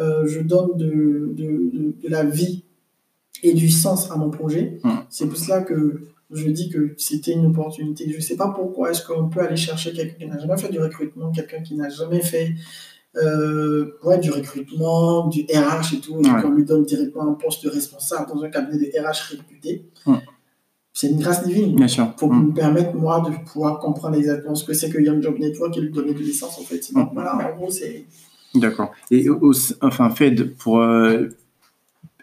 [0.01, 2.65] Euh, je donne de, de, de, de la vie
[3.43, 4.81] et du sens à mon projet.
[4.83, 4.91] Mm.
[5.09, 8.09] C'est pour cela que je dis que c'était une opportunité.
[8.11, 10.71] Je ne sais pas pourquoi est-ce qu'on peut aller chercher quelqu'un qui n'a jamais fait
[10.71, 12.55] du recrutement, quelqu'un qui n'a jamais fait
[13.17, 17.65] euh, ouais, du recrutement, du RH et tout, et qu'on lui donne directement un poste
[17.65, 19.91] de responsable dans un cabinet de RH réputé.
[20.93, 21.77] C'est une grâce divine.
[21.77, 22.15] Bien sûr.
[22.17, 25.77] Pour me permettre, moi, de pouvoir comprendre exactement ce que c'est que Young Job Network
[25.77, 26.93] et lui donner de l'essence, en fait.
[26.93, 28.07] Donc, voilà, en gros, c'est.
[28.55, 28.93] D'accord.
[29.11, 29.27] Et
[29.81, 30.81] enfin, Fed, pour.
[30.81, 31.29] Euh,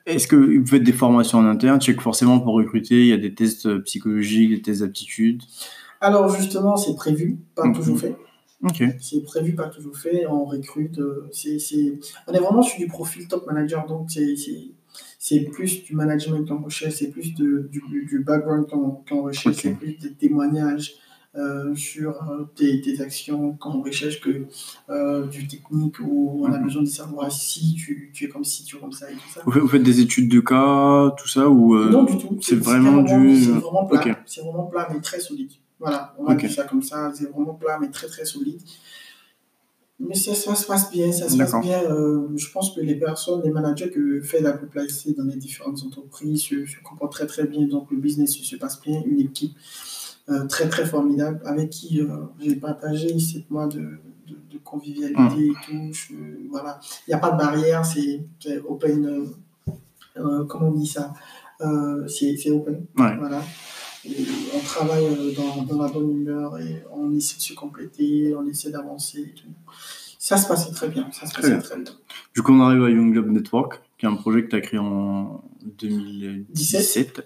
[0.06, 1.80] est-ce que vous faites des formations en interne?
[1.80, 5.42] Tu sais que forcément, pour recruter, il y a des tests psychologiques, des tests d'aptitude
[6.00, 8.16] Alors, justement, c'est prévu, pas toujours fait.
[8.64, 8.84] Ok.
[9.00, 10.26] C'est prévu, pas toujours fait.
[10.28, 10.98] On recrute.
[11.00, 11.60] Euh, c'est,
[12.28, 14.36] On est vraiment sur du profil top manager, donc c'est
[15.20, 19.74] c'est plus du management qu'on recherche, c'est plus de, du, du background qu'on recherche, c'est
[19.74, 20.94] plus des témoignages
[21.36, 24.46] euh, sur euh, tes, actions qu'on recherche que
[24.90, 26.64] euh, du technique où on a mhm.
[26.64, 29.30] besoin de savoir si tu, tu, es comme si, tu es comme ça et tout
[29.34, 29.42] ça.
[29.46, 32.38] Vous faites des études de cas, tout ça ou Non, du tout.
[32.42, 33.44] C'est vraiment, du.
[33.44, 34.20] C'est vraiment plat.
[34.26, 35.52] C'est vraiment plat, mais très solide.
[35.80, 37.12] Voilà, on va dire ça comme ça.
[37.14, 38.60] C'est vraiment plat, mais très très solide.
[40.00, 41.84] Mais ça, ça, se passe bien, ça se passe bien.
[41.84, 45.84] Euh, je pense que les personnes, les managers que fait la placer dans les différentes
[45.84, 47.68] entreprises se, se, comportent très très bien.
[47.68, 49.02] Donc le business se passe bien.
[49.06, 49.56] Une équipe
[50.50, 52.08] très très formidable avec qui euh,
[52.40, 55.52] j'ai partagé sept mois de, de, de convivialité mmh.
[55.52, 56.18] et tout.
[56.50, 56.80] voilà.
[57.08, 58.22] Il n'y a pas de barrière, c'est
[58.68, 59.28] open.
[60.16, 61.14] comment on dit ça
[62.08, 62.86] C'est open.
[62.96, 63.42] Voilà.
[64.06, 68.72] on travaille dans, dans, la bonne humeur et on essaie de se compléter, on essaie
[68.72, 69.48] d'avancer et tout.
[70.20, 71.10] Ça se passait très bien.
[71.14, 71.94] Ça se passait très bien.
[72.36, 74.62] Du coup, on arrive à Young Globe Network, qui est un projet que tu as
[74.62, 75.42] créé en
[75.80, 77.24] 2017.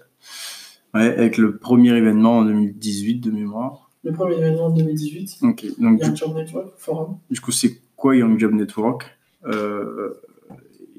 [0.94, 3.90] Ouais, avec le premier événement en 2018 de mémoire.
[4.04, 5.38] Le premier événement en 2018.
[5.42, 5.66] Ok.
[5.78, 7.16] Donc, Young Job Network, forum.
[7.30, 9.04] Du coup, c'est quoi Young Job Network?
[9.46, 10.20] Euh,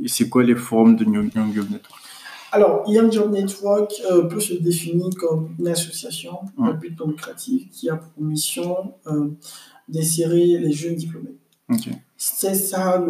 [0.02, 2.02] Et c'est quoi les forums de Young Job Network?
[2.52, 7.70] Alors, Young Job Network euh, peut se définir comme une association à but non lucratif
[7.72, 9.30] qui a pour mission euh,
[9.88, 11.36] d'insérer les jeunes diplômés
[12.18, 13.04] c'est ça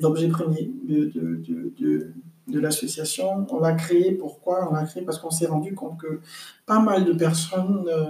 [0.00, 1.42] l'objet premier de, de,
[1.78, 2.12] de,
[2.52, 3.46] de, l'association.
[3.50, 5.02] On l'a créé, pourquoi On l'a créé?
[5.02, 6.20] Parce qu'on s'est rendu compte que
[6.66, 8.04] pas mal de personnes euh,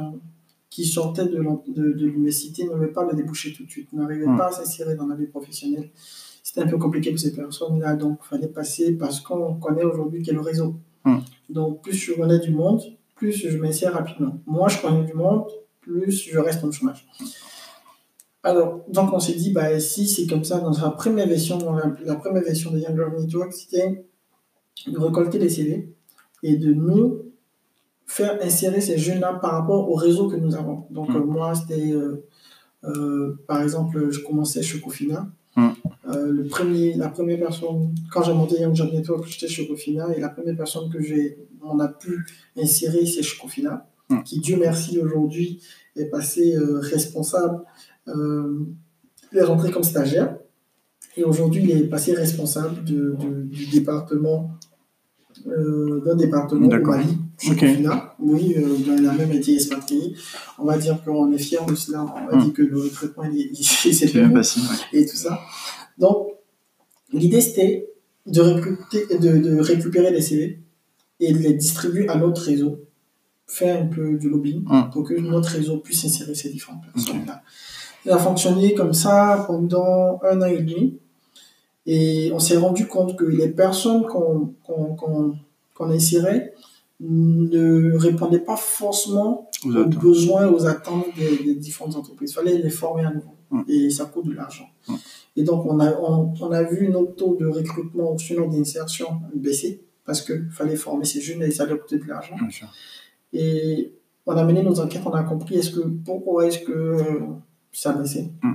[0.70, 1.38] qui sortaient de,
[1.74, 5.26] l'université n'avaient pas de débouché tout de suite, n'arrivaient pas à s'insérer dans la vie
[5.26, 5.90] professionnelle.
[6.42, 10.22] C'était un peu compliqué pour ces personnes-là, donc il fallait passer parce qu'on connaît aujourd'hui
[10.22, 10.76] quel réseau.
[11.48, 12.80] Donc plus je connais du monde,
[13.14, 14.40] plus je m'insère rapidement.
[14.46, 15.46] Moi, je connais du monde,
[15.80, 17.06] plus je reste en chômage.
[18.44, 21.76] Alors, donc on s'est dit, bah, si c'est comme ça, dans la première version, dans
[21.76, 24.04] la, première version de Young Network, c'était
[24.86, 25.94] de récolter les CV
[26.42, 27.32] et de nous
[28.06, 30.86] faire insérer ces jeunes-là par rapport au réseau que nous avons.
[30.90, 31.16] Donc, mm.
[31.16, 32.26] euh, moi, c'était, euh,
[32.84, 35.28] euh, par exemple, je commençais chez Cofina.
[35.56, 35.68] Mm.
[36.06, 40.20] le premier, la première personne, quand j'ai monté Young Job Network, j'étais chez Cofina et
[40.20, 44.22] la première personne que j'ai, on a pu insérer, c'est chez Cofina, mm.
[44.22, 45.62] qui, Dieu merci, aujourd'hui
[45.96, 47.62] est passé responsable
[49.32, 50.36] il est rentré comme stagiaire
[51.16, 53.16] et aujourd'hui il est passé responsable de,
[53.50, 54.58] du département
[55.46, 57.18] euh, d'un département au Mali,
[58.18, 60.14] Oui, euh, il a même été expatrié.
[60.58, 62.04] On va dire qu'on est fier de cela.
[62.04, 62.44] On va hmm.
[62.44, 64.22] dire que le recrutement il, s'est fait
[64.92, 65.40] et tout ça.
[65.98, 66.28] Donc,
[67.12, 67.88] l'idée c'était
[68.26, 70.60] de, recruter, de, de, récupérer les CV
[71.18, 72.80] et de les distribuer à notre réseau,
[73.46, 74.90] faire un peu du lobbying hmm.
[74.92, 77.42] pour que notre réseau puisse insérer ces différentes personnes-là.
[78.04, 80.98] Il a fonctionné comme ça pendant un an et demi.
[81.86, 84.72] Et on s'est rendu compte que les personnes qu'on qu
[85.74, 86.54] qu insérait
[87.00, 92.30] ne répondaient pas forcément aux, besoins, aux attentes des, différentes entreprises.
[92.30, 93.34] Il fallait les former à nouveau.
[93.50, 93.64] Hum.
[93.68, 94.68] Et ça coûte de l'argent.
[94.88, 94.96] Hum.
[95.36, 99.20] Et donc, on a, on, on, a vu notre taux de recrutement sur notre insertion
[99.34, 102.36] baisser parce qu'il fallait former ces jeunes et ça allait coûter de l'argent.
[103.32, 103.92] Et
[104.26, 107.18] on a mené nos enquêtes, on a compris est-ce que, pourquoi est-ce que
[107.72, 108.30] ça baissé.
[108.42, 108.52] Mm.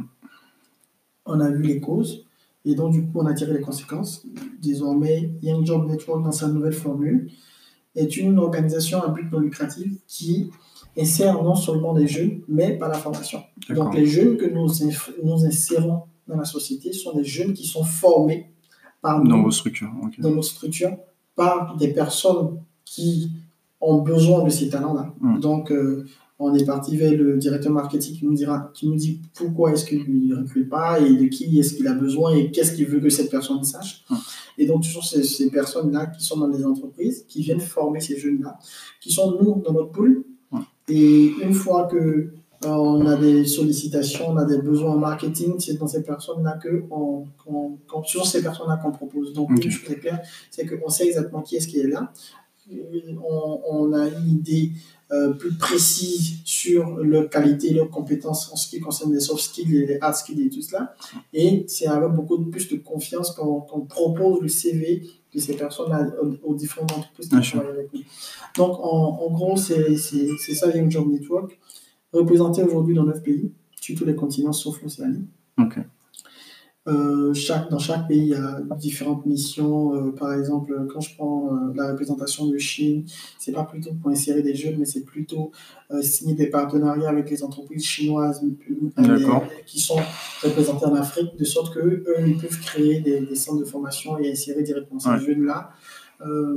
[1.26, 2.27] On a vu les causes
[2.65, 4.26] et donc du coup on a tiré les conséquences.
[4.62, 7.32] Désormais, Young Job Network dans sa nouvelle formule
[7.96, 10.50] est une organisation à but non lucratif qui
[10.98, 13.43] insère non seulement des jeunes, mais par la formation.
[13.70, 14.67] Donc les jeunes que nous,
[15.24, 18.52] nous insérons dans la société sont des jeunes qui sont formés
[19.02, 20.98] par dans vos structures, dans nos structures
[21.36, 23.32] par des personnes qui
[23.80, 25.13] ont besoin de ces talents-là.
[25.20, 25.39] Mm.
[25.39, 26.06] Donc, euh,
[26.39, 29.86] on est parti vers le directeur marketing qui nous dira, qui nous dit pourquoi est-ce
[29.86, 33.00] qu'il ne recrute pas et de qui est-ce qu'il a besoin et qu'est-ce qu'il veut
[33.00, 34.06] que cette personne sache.
[34.58, 38.00] Et donc, ce sont ces, ces personnes-là qui sont dans les entreprises, qui viennent former
[38.00, 38.60] ces jeunes-là,
[39.02, 40.23] qui sont nous dans notre pool.
[40.89, 41.97] Et une fois que
[42.65, 46.58] euh, on a des sollicitations, on a des besoins en marketing, c'est dans ces personnes-là
[46.63, 47.26] que on,
[48.04, 49.34] sur ces personnes-là qu'on propose.
[49.34, 49.65] Donc, okay.
[49.65, 49.95] une chose
[50.50, 52.12] c'est qu'on sait exactement qui est-ce qui est là.
[52.69, 54.71] On, on, a une idée
[55.12, 59.78] euh, plus précises sur leur qualité, leurs compétences en ce qui concerne les soft skills
[59.78, 60.96] et les hard skills et tout cela.
[61.34, 66.56] Et c'est avec beaucoup plus de confiance qu'on propose le CV de ces personnes aux,
[66.56, 68.02] différentes entreprises qui travaillent avec nous.
[68.58, 71.58] Donc, en, en gros, c'est ça Young Job Network,
[72.12, 75.26] représenté aujourd'hui dans 9 pays, sur tous les continents sauf l'Océanie.
[76.88, 79.93] Euh, chaque, dans chaque pays, il y a différentes missions.
[79.93, 83.04] Euh, par exemple, quand je prends euh, la représentation de Chine,
[83.38, 85.52] c'est pas plutôt pour insérer des jeunes, mais c'est plutôt
[86.02, 88.41] signer des partenariats avec les entreprises chinoises
[89.65, 90.00] qui sont
[90.43, 94.17] représentées en Afrique, de sorte que eux, ils peuvent créer des, des centres de formation
[94.17, 95.71] et insérer directement ces jeunes-là.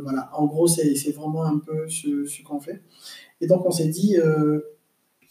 [0.02, 2.82] voilà, en gros, c'est vraiment un peu ce, ce qu'on fait.
[3.40, 4.16] Et donc, on s'est dit,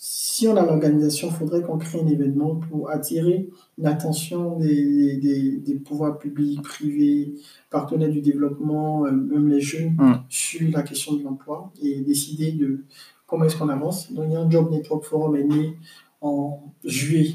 [0.02, 5.58] si on a l'organisation, il faudrait qu'on crée un événement pour attirer l'attention des, des,
[5.58, 7.34] des, pouvoirs publics, privés,
[7.70, 10.24] partenaires du développement, euh, même les jeunes, mm.
[10.30, 12.86] sur la question de l'emploi et décider de
[13.28, 14.14] comment est-ce qu'on avance.
[14.14, 15.76] Donc, il y a un Job Network Forum est né
[16.22, 17.34] en juillet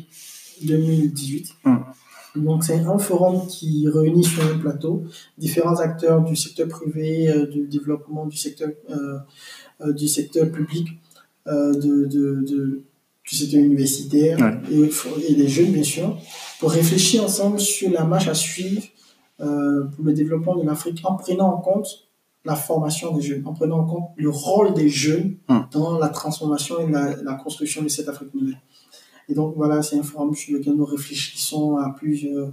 [0.63, 1.57] 2018.
[1.67, 1.77] Mm.
[2.37, 5.05] Donc, c'est un forum qui réunit sur un plateau
[5.37, 10.89] différents acteurs du secteur privé, euh, du développement du secteur, euh, du secteur public
[11.47, 12.85] de, de, de,
[13.25, 14.91] du secteur universitaire et,
[15.29, 16.19] et, des jeunes, bien sûr,
[16.61, 18.83] pour réfléchir ensemble sur la marche à suivre
[19.41, 22.09] euh, pour le développement de l'Afrique en prenant en compte
[22.45, 25.67] la formation des jeunes, en prenant en compte le rôle des jeunes hum.
[25.73, 28.61] dans la transformation et la, la, construction de cette Afrique nouvelle.
[29.29, 32.53] Et donc voilà, c'est un forum sur lequel nous réfléchissons à plusieurs,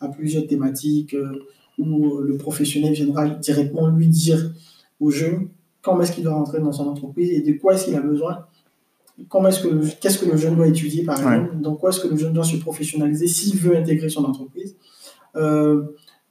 [0.00, 4.52] à plusieurs thématiques euh, où le professionnel viendra directement lui dire
[5.00, 5.48] aux jeunes
[5.84, 8.46] comment est-ce qu'il doit rentrer dans son entreprise et de quoi est-ce qu'il a besoin?
[9.28, 12.08] Comment est-ce que qu'est-ce que le jeune doit étudier par exemple, dans quoi est-ce que
[12.08, 14.74] le jeune doit se professionnaliser s'il veut intégrer son entreprise?
[15.36, 15.82] Euh,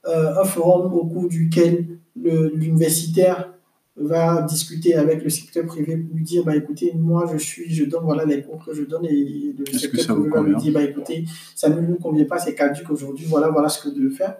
[0.06, 3.54] euh, un forum au cours duquel l'universitaire
[3.96, 7.84] va discuter avec le secteur privé pour lui dire bah écoutez moi je suis je
[7.84, 10.82] donne voilà les cours que je donne et le secteur privé va lui dire bah
[10.82, 14.14] écoutez ça ne nous convient pas c'est caduque aujourd'hui voilà voilà ce que vous devez
[14.14, 14.36] faire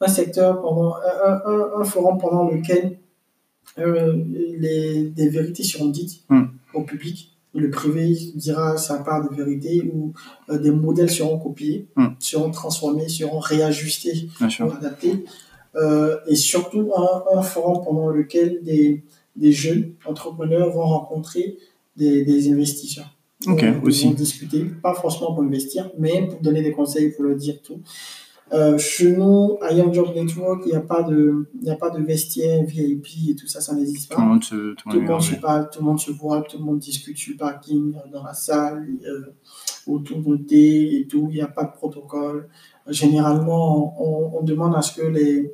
[0.00, 2.98] un secteur pendant un, un, un forum pendant lequel
[3.78, 4.16] euh,
[4.58, 6.44] les, des vérités seront dites hmm.
[6.74, 7.30] au public.
[7.54, 10.12] Le privé dira sa part de vérité ou
[10.48, 12.08] euh, des modèles seront copiés, hmm.
[12.18, 15.24] seront transformés, seront réajustés, adaptés.
[15.74, 19.02] Euh, et surtout un, un, forum pendant lequel des,
[19.36, 21.56] des jeunes entrepreneurs vont rencontrer
[21.96, 23.10] des, des investisseurs.
[23.46, 24.04] Ok, aussi.
[24.04, 27.80] Vont discuter, pas forcément pour investir, mais pour donner des conseils, pour leur dire tout.
[28.52, 32.02] Euh, chez nous, à Young Job Network, il n'y a, pas de, a pas de
[32.02, 34.16] vestiaire VIP et tout ça, ça n'existe pas.
[34.16, 36.58] Tout le monde se, tout tout monde se parle, tout le monde se voit, tout
[36.58, 39.34] le monde discute sur le parking, euh, dans la salle, euh,
[39.86, 41.28] autour de thé et tout.
[41.30, 42.48] Il n'y a pas de protocole.
[42.88, 45.50] Généralement, on, on, demande à ce que les,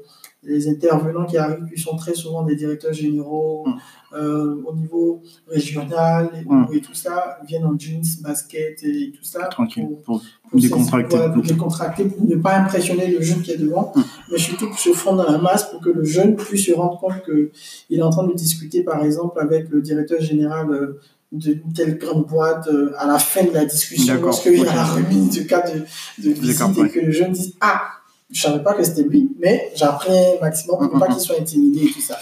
[0.48, 3.74] les intervenants qui arrivent, qui sont très souvent des directeurs généraux mm.
[4.14, 6.68] euh, au niveau régional et, mm.
[6.72, 9.44] et, tout ça, viennent en jeans, basket et tout ça.
[9.46, 11.18] Tranquille, pour, pour, décontracter.
[11.34, 14.02] pour décontracter, pour ne pas impressionner le jeune qui est devant, mm.
[14.32, 16.98] mais surtout pour se fondre dans la masse, pour que le jeune puisse se rendre
[16.98, 21.58] compte qu'il est en train de discuter, par exemple, avec le directeur général euh, de
[21.74, 25.28] telle grande boîte euh, à la fin de la discussion, lorsqu'il y a la remise
[25.28, 25.80] du cas de,
[26.22, 27.82] de visite et que le jeune dise Ah,
[28.30, 31.86] je savais pas que c'était lui, mais j'apprends maximum pour ne pas qu'il soit intimidé
[31.86, 32.18] et tout ça.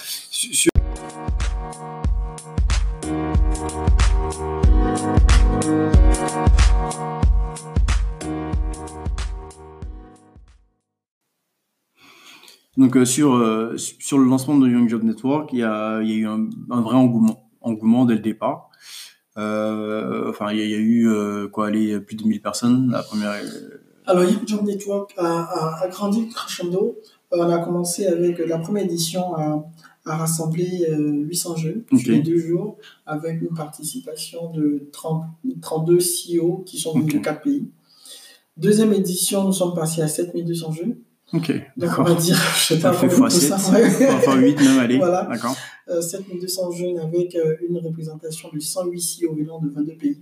[12.76, 16.10] Donc euh, sur, euh, sur le lancement de Young Job Network, il y a, il
[16.10, 18.68] y a eu un, un, vrai engouement, engouement dès le départ.
[19.38, 22.90] Euh, enfin, il y a, il y a eu quoi, aller plus de 1000 personnes
[22.90, 23.32] la première
[24.06, 26.98] alors, Young Job Network a, a, grandi crescendo.
[27.32, 29.66] Euh, on a commencé avec la première édition à,
[30.06, 35.24] à rassembler 800 euh, jeunes sur les deux jours avec une participation de 30,
[35.60, 37.68] 32 CEO qui sont venus de 4 pays.
[38.56, 40.96] Deuxième édition, nous sommes passés à 7200 jeunes.
[41.32, 41.52] Ok.
[41.76, 43.56] Donc on va dire, je sais pas fait fois 7, ça.
[43.56, 44.96] enfin 8 même, allez.
[44.96, 45.24] Voilà.
[45.24, 45.56] D'accord.
[45.88, 50.20] Euh, 7200 jeunes avec euh, une représentation de 108 CEO venant de 22 pays.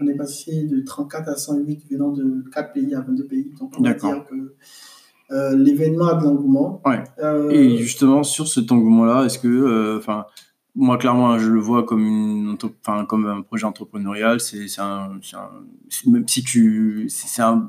[0.00, 3.52] On est passé de 34 à 108 venant de 4 pays à 22 pays.
[3.58, 4.54] Donc, on va dire que
[5.32, 6.80] euh, l'événement a de l'engouement.
[6.84, 7.02] Ouais.
[7.18, 10.00] Euh, Et justement, sur cet engouement-là, est-ce que, euh,
[10.74, 12.56] moi, clairement, je le vois comme, une,
[13.08, 14.40] comme un projet entrepreneurial.
[14.40, 15.50] C'est un, un,
[16.06, 17.66] même si tu, c'est un,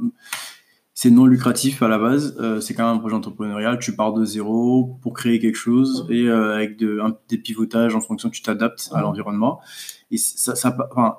[0.94, 2.38] c'est non lucratif à la base.
[2.60, 3.80] C'est quand même un projet entrepreneurial.
[3.80, 8.02] Tu pars de zéro pour créer quelque chose et avec de, un, des pivotages en
[8.02, 9.62] fonction, tu t'adaptes à l'environnement.
[10.12, 11.16] Et ça, ça, enfin,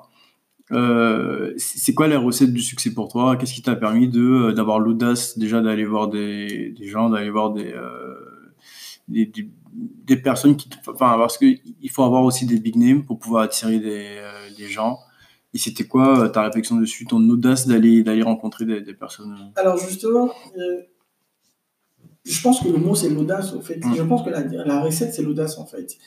[0.71, 3.35] euh, c'est quoi la recette du succès pour toi?
[3.37, 7.29] Qu'est-ce qui t'a permis de euh, d'avoir l'audace déjà d'aller voir des, des gens, d'aller
[7.29, 8.53] voir des, euh,
[9.07, 13.03] des, des, des personnes qui, enfin, parce que il faut avoir aussi des big names
[13.03, 14.21] pour pouvoir attirer des,
[14.57, 14.99] des gens.
[15.51, 19.35] Et c'était quoi ta réflexion dessus, ton audace d'aller d'aller rencontrer des, des personnes?
[19.55, 20.81] Alors justement, euh,
[22.23, 23.83] je pense que le mot c'est l'audace en fait.
[23.83, 23.95] Mm.
[23.95, 25.97] Je pense que la, la recette c'est l'audace en fait.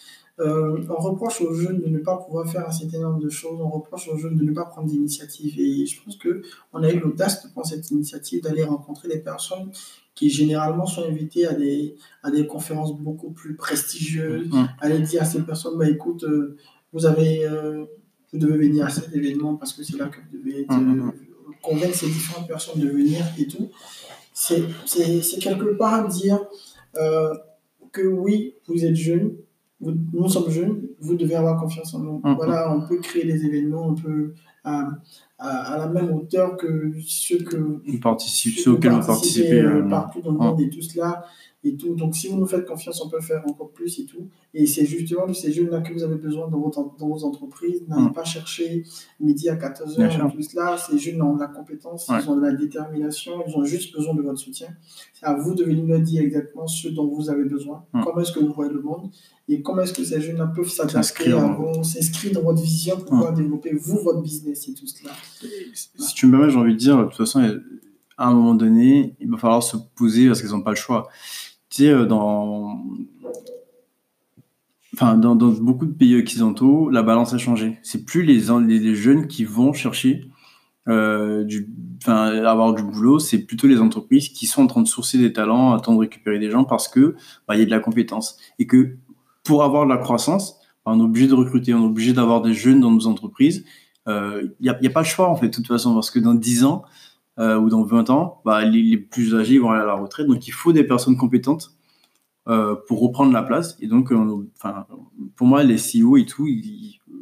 [0.40, 3.60] Euh, on reproche aux jeunes de ne pas pouvoir faire un certain nombre de choses,
[3.60, 5.58] on reproche aux jeunes de ne pas prendre d'initiative.
[5.60, 6.42] Et je pense que
[6.72, 9.70] on a eu l'audace de prendre cette initiative d'aller rencontrer des personnes
[10.14, 14.68] qui généralement sont invitées à des, à des conférences beaucoup plus prestigieuses, Mm.
[14.80, 16.56] aller dire à ces personnes, bah, écoute, euh,
[16.92, 17.84] vous avez, euh,
[18.32, 20.96] vous devez venir à cet événement parce que c'est là que vous devez être, Mm,
[20.96, 21.12] mm,
[21.62, 23.68] convaincre ces différentes personnes de venir et tout.
[24.34, 24.62] C'est
[25.40, 26.40] quelque part dire
[27.92, 29.36] que oui, vous êtes jeune,
[29.82, 32.20] vous- nous sommes jeunes, vous devez avoir confiance en nous.
[32.24, 32.34] Mm.
[32.36, 34.32] Voilà, on peut créer des événements, on peut
[34.64, 34.90] à,
[35.38, 39.60] à- à la même hauteur que ceux que Vous participez, ceux ceux vous participez.
[39.60, 40.46] euh, euh, partout dans le ouais.
[40.46, 41.24] monde et tout cela
[41.64, 41.94] et tout.
[41.94, 44.28] Donc si vous nous faites confiance, on peut faire encore plus et tout.
[44.52, 47.82] Et c'est justement de ces jeunes-là que vous avez besoin dans, votre, dans vos entreprises.
[47.88, 48.12] N'allez Mm.
[48.12, 48.84] pas chercher
[49.20, 50.76] midi à 14h Bien et tout cela.
[50.76, 52.16] Ces jeunes ont de la compétence, Ouais.
[52.22, 54.68] ils ont de la détermination, ils ont juste besoin de votre soutien.
[55.14, 58.02] C'est à vous de venir leur dire exactement ce dont vous avez besoin, Mm.
[58.04, 59.08] comment est-ce que vous voyez le monde
[59.48, 62.60] et comment est-ce que ces jeunes-là peuvent s'adapter S'inscrire à dans- vous, s'inscrire dans votre
[62.62, 65.10] vision pour pouvoir développer vous, votre business et tout cela.
[65.74, 67.40] Si tu me permets, j'ai envie de dire, de toute façon,
[68.18, 71.08] à un moment donné, il va falloir se poser parce qu'ils n'ont pas le choix.
[71.72, 72.84] Tu sais, euh, dans,
[74.92, 77.78] enfin, dans, beaucoup de pays occidentaux, la balance a changé.
[77.82, 80.26] C'est plus les, jeunes qui vont chercher
[80.86, 81.48] euh,
[82.02, 85.32] enfin, avoir du boulot, c'est plutôt les entreprises qui sont en train de sourcer des
[85.32, 87.16] talents, attendre de récupérer des gens parce que
[87.48, 88.98] bah, il y a de la compétence et que
[89.42, 92.42] pour avoir de la croissance, bah, on est obligé de recruter, on est obligé d'avoir
[92.42, 93.64] des jeunes dans nos entreprises.
[94.06, 96.18] Il euh, n'y a, a, pas le choix en fait, de toute façon, parce que
[96.18, 96.82] dans 10 ans
[97.38, 100.46] euh, ou dans 20 ans, bah, les, plus âgés vont aller à la retraite, donc
[100.46, 101.70] il faut des personnes compétentes
[102.48, 103.76] euh, pour reprendre la place.
[103.80, 104.12] Et donc,
[104.56, 104.86] enfin,
[105.36, 106.48] pour moi, les CEO et tout,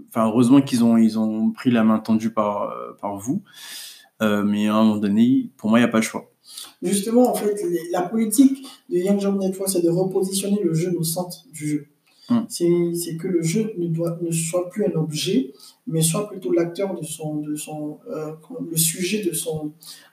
[0.08, 3.42] enfin, heureusement qu'ils ont, ils ont pris la main tendue par, par vous,
[4.22, 6.30] euh, mais à un moment donné, pour moi, il n'y a pas le choix.
[6.82, 11.04] Justement, en fait, la politique de Young Job Network, c'est de repositionner le jeune au
[11.04, 11.86] centre du jeu.
[12.30, 12.46] Hum.
[12.48, 15.52] C'est que le jeu ne, doit, ne soit plus un objet,
[15.86, 18.32] mais soit plutôt l'acteur de son, de son euh,
[18.70, 19.72] le sujet de son,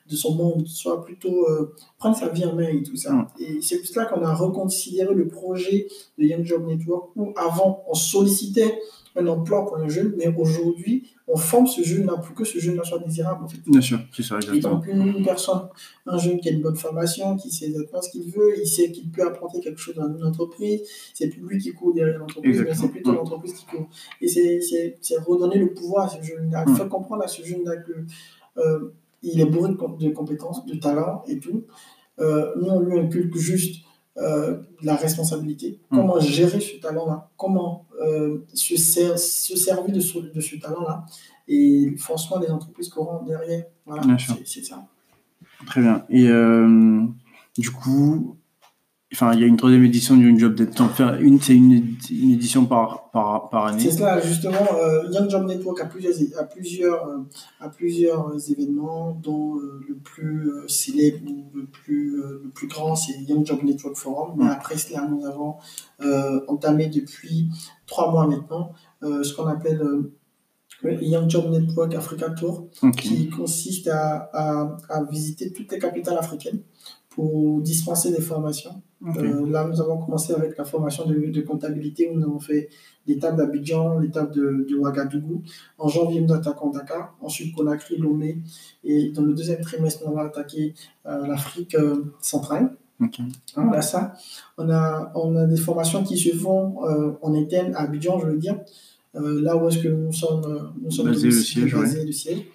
[0.10, 3.14] de son monde, soit plutôt euh, prendre sa vie en main et tout ça.
[3.14, 3.28] Hum.
[3.40, 7.84] Et c'est pour cela qu'on a reconsidéré le projet de Young Job Network où avant
[7.88, 8.80] on sollicitait
[9.18, 12.84] un emploi pour un jeune, mais aujourd'hui on forme ce jeune-là pour que ce jeune-là
[12.84, 13.44] soit désirable.
[13.44, 13.58] En fait.
[13.68, 15.68] Bien sûr, c'est ça, Et donc une, personne,
[16.06, 18.92] un jeune qui a une bonne formation, qui sait exactement ce qu'il veut, il sait
[18.92, 20.82] qu'il peut apporter quelque chose dans une entreprise,
[21.14, 23.90] c'est plus lui qui court derrière l'entreprise, mais c'est plutôt l'entreprise qui court.
[24.22, 26.76] Et c'est redonner le pouvoir à ce jeune-là, Mm.
[26.76, 27.94] faire comprendre à ce jeune-là que
[28.58, 31.64] euh, il est bourré de, compétences, de talents et tout.
[32.20, 33.84] Euh, nous, on lui inculque juste
[34.18, 35.96] euh, la responsabilité, Mm.
[35.98, 41.06] comment gérer ce talent-là, comment euh, se, ser se, servir de ce, de ce talent-là,
[41.48, 43.66] et forcément les entreprises courant derrière.
[43.86, 44.86] Voilà, c'est ça.
[45.66, 46.06] Très bien.
[46.10, 47.04] Et euh,
[47.58, 48.37] du coup,
[49.14, 50.82] enfin, il y a une troisième édition d'une job d'être
[51.22, 53.82] une, c'est une, une, édition par, par, par année.
[53.82, 54.68] C'est cela, justement.
[54.82, 57.18] Euh, Young Job Network a plusieurs, a plusieurs, euh,
[57.62, 62.96] a plusieurs événements, dont euh, le plus célèbre ou le plus, euh, le plus grand,
[62.96, 64.36] c'est Young Job Network Forum.
[64.38, 65.56] Mais après cela, nous avons
[66.02, 67.50] euh, entamé depuis
[67.86, 69.82] trois mois maintenant euh, ce qu'on appelle
[70.84, 73.08] le Young Job Network Africa Tour, okay.
[73.10, 76.62] qui consiste à, à, à, visiter toutes les capitales africaines
[77.10, 78.82] pour dispenser des formations.
[79.06, 79.20] Okay.
[79.20, 82.70] Euh, là, nous avons commencé avec la formation de, de comptabilité où nous avons fait
[83.06, 85.44] l'étape d'Abidjan, l'étape de, de, Ouagadougou.
[85.78, 88.40] En janvier, nous attaquons Dakar, ensuite Conakry, Lomé,
[88.84, 90.74] et dans le deuxième trimestre, nous allons attaquer
[91.06, 92.76] euh, l'Afrique euh, centrale.
[93.00, 93.24] Okay.
[93.56, 94.14] On a ça.
[94.58, 96.78] On a, on a des formations qui se font
[97.22, 98.60] en interne à Abidjan, je veux dire.
[99.14, 102.46] Là où est-ce que nous sommes, nous sommes basé le siège, basé, le siège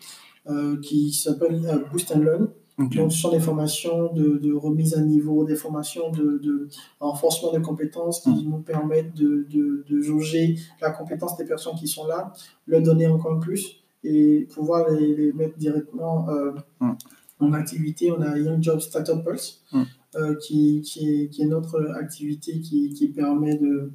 [0.82, 1.60] qui s'appelle
[1.92, 2.48] Boost and Learn.
[2.78, 2.98] Okay.
[2.98, 6.68] Donc, ce sont des formations de, de, remise à niveau, des formations de, de
[7.00, 8.48] renforcement de compétences qui mmh.
[8.48, 12.32] nous permettent de, de, de, jauger la compétence des personnes qui sont là,
[12.66, 16.92] leur donner encore plus et pouvoir les, les mettre directement euh, mmh.
[17.40, 18.10] en activité.
[18.10, 19.82] On a Young Job Startup Pulse, mmh.
[20.16, 23.92] euh, qui, qui, est, qui est notre activité qui, qui permet de,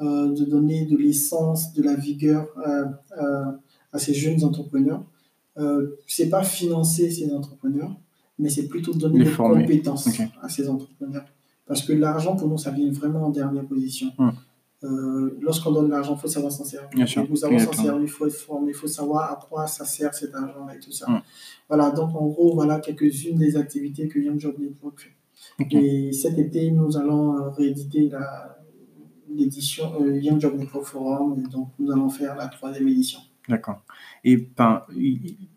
[0.00, 3.58] euh, de donner de l'essence, de la vigueur à,
[3.92, 5.04] à ces jeunes entrepreneurs.
[6.08, 7.94] C'est pas financer ces entrepreneurs,
[8.38, 10.08] mais c'est plutôt donner des compétences
[10.42, 11.24] à ces entrepreneurs.
[11.66, 14.12] Parce que l'argent, pour nous, ça vient vraiment en dernière position.
[14.82, 16.90] Euh, Lorsqu'on donne l'argent, il faut savoir s'en servir.
[16.90, 17.26] Bien sûr.
[17.26, 20.12] Pour savoir s'en servir, il faut être formé, il faut savoir à quoi ça sert
[20.12, 21.06] cet argent-là et tout ça.
[21.68, 25.66] Voilà, donc en gros, voilà quelques-unes des activités que Young Job Network fait.
[25.70, 28.10] Et cet été, nous allons euh, rééditer
[29.30, 31.42] l'édition euh, Young Job Network Forum.
[31.44, 33.20] Et donc, nous allons faire la troisième édition.
[33.48, 33.82] D'accord.
[34.24, 34.86] Et par,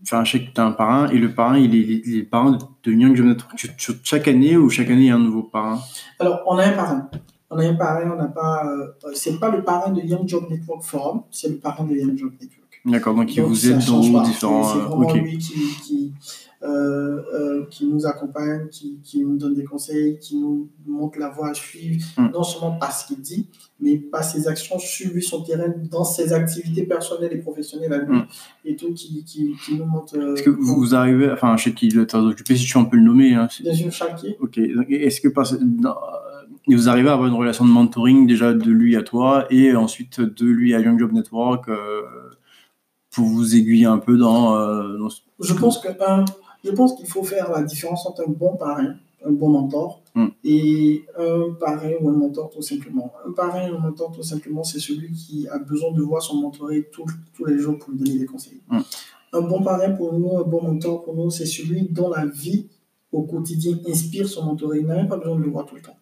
[0.03, 2.23] enfin, je sais que tu as un parrain, et le parrain, il est, il est
[2.23, 3.55] parrain de Young Job Network
[4.03, 5.79] chaque année ou chaque année il y a un nouveau parrain?
[6.19, 7.09] Alors, on a un parrain.
[7.49, 8.65] On a un parrain, on n'a pas.
[8.65, 12.17] Euh, c'est pas le parrain de Young Job Network Forum, c'est le parrain de Young
[12.17, 12.81] Job Network.
[12.83, 14.63] D'accord, donc il vous aide dans différents.
[14.63, 16.13] C'est euh, vraiment lui qui, qui,
[17.69, 21.53] qui nous accompagne, qui, qui nous donne des conseils, qui nous montre la voie à
[21.53, 22.29] suivre, Mm.
[22.33, 23.47] non seulement par ce qu'il dit,
[23.79, 28.17] mais par ses actions suivies son terrain dans ses activités personnelles et professionnelles à lui,
[28.17, 28.25] Mm.
[28.65, 30.17] et tout qui, qui, qui nous montre.
[30.17, 32.73] euh, Est-ce que vous, vous arrivez, enfin, je sais qu'il doit être occupé, si tu
[32.89, 33.33] peux le nommer.
[33.35, 33.47] Hein,
[33.91, 34.37] Chaltier.
[34.39, 34.57] ok.
[34.57, 35.95] Est-ce que dans- euh,
[36.69, 40.19] vous arrivez à avoir une relation de mentoring déjà de lui à toi et ensuite
[40.19, 42.01] de lui à Young Job Network euh,
[43.11, 46.25] pour vous aiguiller un peu dans, euh, dans ce- Je pense que un,
[46.63, 48.95] je pense qu'il faut faire la différence entre un bon parrain,
[49.25, 50.27] un bon mentor, Mm.
[50.45, 53.13] et un parrain ou un mentor tout simplement.
[53.27, 56.37] Un parrain ou un mentor tout simplement, c'est celui qui a besoin de voir son
[56.41, 57.05] mentoré tous
[57.35, 58.61] tous les jours pour lui donner des conseils.
[58.69, 58.79] Mm.
[59.33, 62.67] Un bon parrain pour nous, un bon mentor pour nous, c'est celui dont la vie
[63.11, 64.79] au quotidien inspire son mentoré.
[64.79, 65.97] Il n'a même pas besoin de le voir tout le temps.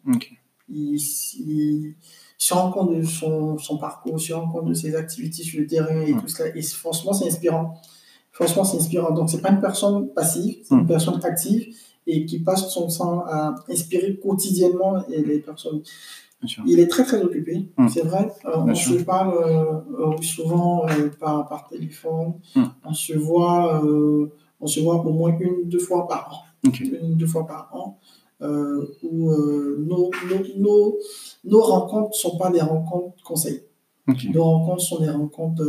[0.70, 1.96] Il, il
[2.38, 5.68] se rend compte de son, son parcours, se rend compte de ses activités sur le
[5.68, 6.22] terrain et Mm.
[6.22, 6.56] tout cela.
[6.56, 7.82] Et franchement, c'est inspirant.
[8.38, 9.12] Franchement, c'est inspirant.
[9.18, 10.88] Donc, c'est pas une personne passive, c'est une Mm.
[10.96, 11.64] personne active
[12.06, 15.82] et qui passe son temps à inspirer quotidiennement les personnes.
[16.68, 17.88] Il est très, très occupé, Mm.
[17.94, 18.26] c'est vrai.
[18.46, 19.00] Euh, on sûr.
[19.00, 19.64] se parle euh,
[20.18, 22.34] euh, souvent euh, par, par téléphone.
[22.56, 22.64] Mm.
[22.90, 23.82] On se voit,
[24.64, 28.00] on se voit au moins une, deux fois par an une deux fois par an,
[29.04, 29.32] où
[29.90, 30.98] nos, nos, nos,
[31.52, 33.62] nos rencontres ne sont pas des rencontres conseils.
[34.34, 35.64] Nos rencontres sont des rencontres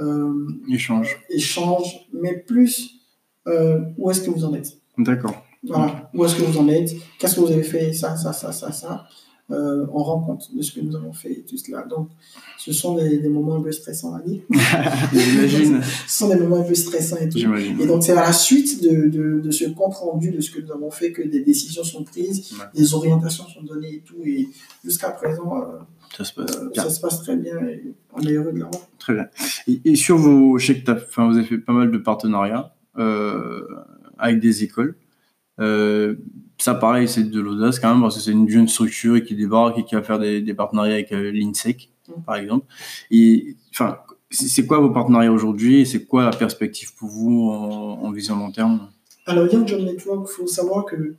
[0.00, 1.18] euh, Échange.
[1.30, 3.00] échanges, mais plus
[3.46, 4.78] euh, où est-ce que vous en êtes?
[4.98, 5.44] D'accord.
[5.62, 6.10] voilà.
[6.14, 6.90] Où est-ce que vous en êtes?
[7.18, 7.92] Qu'est-ce que vous avez fait?
[7.92, 9.06] Ça, ça, ça, ça, ça.
[9.52, 11.82] Euh, on rend compte de ce que nous avons fait et tout cela.
[11.82, 12.08] Donc,
[12.56, 14.40] ce sont des, des moments un peu stressants à dire.
[15.12, 15.80] J'imagine.
[16.06, 17.38] Ce sont des moments un peu stressants et tout.
[17.38, 17.80] J'imagine.
[17.80, 20.60] Et donc, c'est à la suite de, de, de ce compte rendu de ce que
[20.60, 22.66] nous avons fait que des décisions sont prises, Ouais.
[22.74, 24.22] des orientations sont données et tout.
[24.24, 24.48] Et
[24.84, 25.78] jusqu'à présent, euh,
[26.16, 28.82] Ça se passe euh, ça se passe très bien et on est heureux de l'avoir.
[28.98, 29.26] Très bien.
[29.66, 32.74] Et, et sur vos, je sais que vous avez fait pas mal de partenariats
[34.18, 34.94] avec des écoles.
[35.60, 36.16] Euh,
[36.58, 39.34] ça, pareil, c'est de l'audace quand même, parce que c'est une jeune structure et qui
[39.34, 42.22] débarque et qui va faire des, des partenariats avec euh, l'INSEC, Mm.
[42.22, 42.66] par exemple.
[43.10, 43.98] Et enfin,
[44.30, 48.12] c'est c'est quoi vos partenariats aujourd'hui et c'est quoi la perspective pour vous en, en
[48.12, 48.88] vision long terme?
[49.26, 51.14] Alors, Young Job Network, il faut savoir que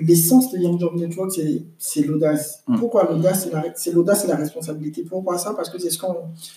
[0.00, 2.62] l'essence de Young Job Network, c'est- c'est l'audace.
[2.68, 2.78] Mm.
[2.78, 5.02] Pourquoi l'audace C'est la- C'est l'audace et la responsabilité?
[5.02, 5.54] Pourquoi ça?
[5.54, 6.14] Parce que c'est ce qu'on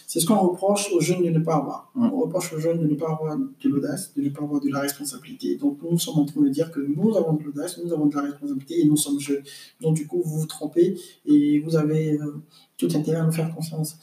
[0.08, 1.92] ce qu'on reproche aux jeunes de ne pas avoir.
[1.96, 2.10] Mm.
[2.14, 4.70] On reproche aux jeunes de ne pas avoir de l'audace, de ne pas avoir de
[4.70, 5.56] la responsabilité.
[5.58, 8.16] Donc, nous sommes en train de dire que nous avons de l'audace, nous avons de
[8.16, 9.44] la responsabilité et nous sommes jeunes.
[9.82, 12.42] Donc, du coup, vous vous trompez et vous avez euh,
[12.78, 13.98] tout intérêt à nous faire confiance.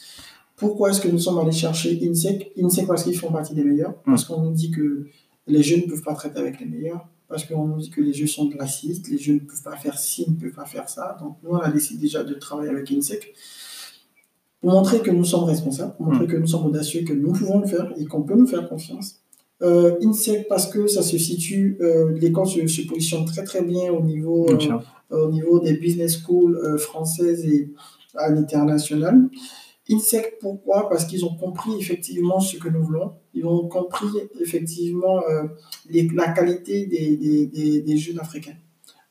[0.56, 2.52] Pourquoi est-ce que nous sommes allés chercher INSEC?
[2.58, 5.06] INSEC parce qu'ils font partie des meilleurs, parce qu'on nous dit que
[5.46, 8.12] les jeunes ne peuvent pas traiter avec les meilleurs, parce qu'on nous dit que les
[8.12, 11.16] jeux sont racistes, les jeunes ne peuvent pas faire ci, ne peuvent pas faire ça.
[11.20, 13.34] Donc nous, on a décidé déjà de travailler avec INSEC
[14.60, 17.60] pour montrer que nous sommes responsables, pour montrer que nous sommes audacieux, que nous pouvons
[17.60, 19.20] le faire et qu'on peut nous faire confiance.
[19.62, 23.90] Euh, INSEC parce que ça se situe, euh, l'école se, se positionne très très bien
[23.90, 24.78] au niveau, euh,
[25.10, 27.72] au niveau des business schools euh, françaises et
[28.14, 29.28] à l'international.
[29.90, 30.88] INSEC, pourquoi?
[30.88, 33.12] Parce qu'ils ont compris effectivement ce que nous voulons.
[33.34, 34.06] Ils ont compris
[34.40, 35.44] effectivement euh,
[35.88, 38.56] les- la qualité des, des, des, des jeunes africains.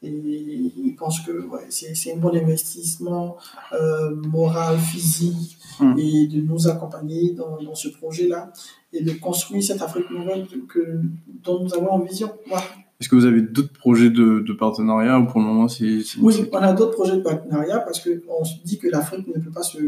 [0.03, 3.37] Et ils pensent que ouais, c'est c'est un bon investissement
[3.73, 5.99] euh, moral, physique, Mm.
[5.99, 8.53] et de nous accompagner dans, dans ce projet-là
[8.93, 11.01] et de construire cette Afrique nouvelle que,
[11.43, 12.31] dont nous avons en vision.
[12.47, 12.63] Voilà.
[12.97, 16.33] Est-ce que vous avez d'autres projets de, de partenariat ou pour le moment c'est Oui,
[16.49, 19.63] on a d'autres projets de partenariat parce qu'on se dit que l'Afrique ne peut pas
[19.63, 19.79] se.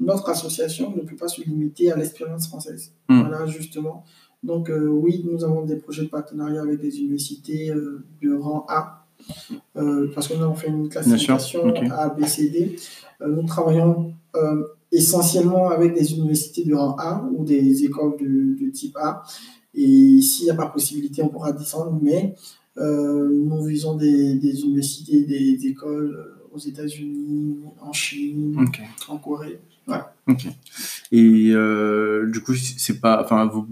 [0.00, 2.92] Notre association ne peut pas se limiter à l'expérience française.
[3.08, 3.20] Mm.
[3.20, 4.04] Voilà, justement.
[4.44, 8.66] Donc, euh, oui, nous avons des projets de partenariat avec des universités euh, de rang
[8.68, 9.06] A
[9.76, 11.72] euh, parce que nous avons fait une classification.
[11.90, 12.76] A, B, C, D.
[13.26, 14.12] Nous travaillons
[14.92, 19.22] essentiellement avec des universités de rang A ou des écoles de, de type A.
[19.72, 22.34] Et s'il n'y a pas possibilité, on pourra descendre, mais
[22.76, 28.62] nous visons des, des universités, des, des écoles aux États-Unis, en Chine,
[29.08, 29.60] en Corée.
[30.26, 30.46] Ok.
[31.12, 33.66] Et euh, du coup, c'est pas, enfin, vos,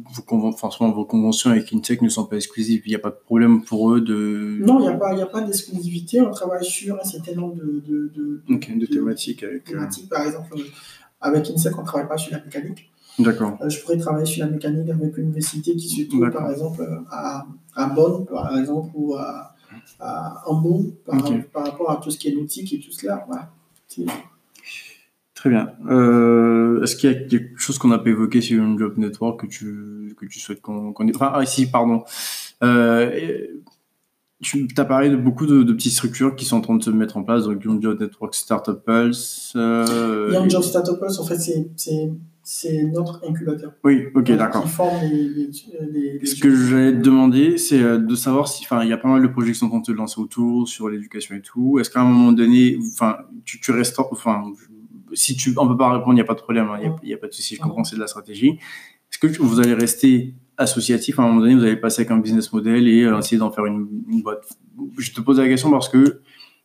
[0.52, 2.82] forcément, vos conventions avec Intech ne sont pas exclusives.
[2.84, 5.18] Il n'y a pas de problème pour eux de, Non, il n'y a pas, il
[5.18, 6.20] y a pas d'exclusivité.
[6.20, 9.66] On travaille sur un certain nombre de, de, de, de- Ok, de thématiques avec.
[9.68, 10.10] euh, thématiques.
[10.10, 10.54] Par exemple,
[11.22, 12.90] avec INSEC, on ne travaille pas sur la mécanique.
[13.18, 13.56] D'accord.
[13.62, 16.86] Euh, je pourrais travailler sur la mécanique avec une université qui se trouve, par exemple,
[17.10, 19.54] à, à Bonn, par exemple, ou à,
[20.00, 20.84] à Hambourg,
[21.52, 23.24] par rapport à tout ce qui est nautique et tout cela.
[23.26, 23.50] Voilà.
[25.42, 25.72] Très bien.
[25.90, 29.40] Euh, Est-ce qu'il y a quelque chose qu'on n'a pas évoqué sur une job network
[29.40, 32.04] que tu, que tu souhaites qu'on qu Enfin, ah, si, pardon.
[32.62, 33.48] Euh,
[34.40, 36.90] tu as parlé de beaucoup de, de, petites structures qui sont en train de se
[36.90, 39.52] mettre en place, donc Young Job Network, Startup Pulse.
[39.56, 42.12] Euh, Young Job Startup Pulse, en fait, c'est
[42.44, 43.72] c'est notre incubateur.
[43.82, 44.62] Oui, ok, d'accord.
[44.62, 48.64] Qui forme les, les, les, Ce que j'allais te demander, c'est euh, de savoir si,
[48.64, 50.20] enfin, il y a pas mal de projets qui sont en train de se lancer
[50.20, 51.78] autour sur l'éducation et tout.
[51.80, 54.42] Est-ce qu'à un moment donné, enfin, tu, tu restes, enfin,
[55.14, 57.12] si tu, on peut pas répondre, il n'y a pas de problème, il hein, n'y
[57.12, 58.58] a, a, pas de souci, je comprends, c'est de la stratégie.
[59.10, 62.18] Est-ce que vous allez rester associatif à un moment donné, vous allez passer avec un
[62.18, 64.48] business model et euh, essayer d'en faire une, une, boîte?
[64.98, 66.22] Je te pose la question parce que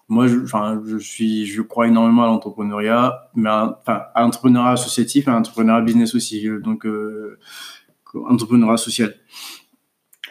[0.09, 5.29] moi, je, suis, je crois énormément à l'entrepreneuriat, mais à, enfin, à l'entrepreneuriat associatif et
[5.29, 7.37] à l'entrepreneuriat business aussi, donc euh,
[8.13, 9.13] entrepreneuriat social.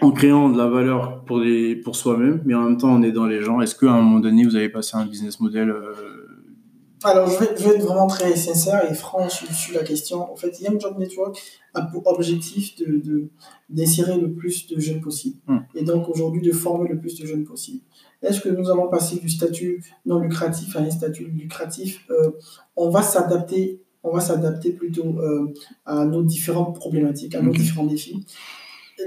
[0.00, 3.42] En créant de la valeur pour, soi-même, mais en même temps, on est dans les
[3.42, 3.60] gens.
[3.60, 6.25] Est-ce qu'à un moment donné, vous avez passé un business model euh,
[7.04, 10.32] alors, je vais, je vais, être vraiment très sincère et franc sur, sur, la question.
[10.32, 11.40] En fait, Young Job Network
[11.74, 12.74] a pour objectif
[13.68, 15.38] d'insérer de, de, le plus de jeunes possible.
[15.46, 15.58] Hmm.
[15.74, 17.84] Et donc, aujourd'hui, de former le plus de jeunes possible.
[18.22, 22.06] Est-ce que nous allons passer du statut non lucratif à un statut lucratif?
[22.10, 22.30] Euh,
[22.76, 25.52] On va s'adapter on va s'adapter plutôt euh,
[25.84, 27.58] à nos différentes problématiques, à nos okay.
[27.58, 28.24] différents défis.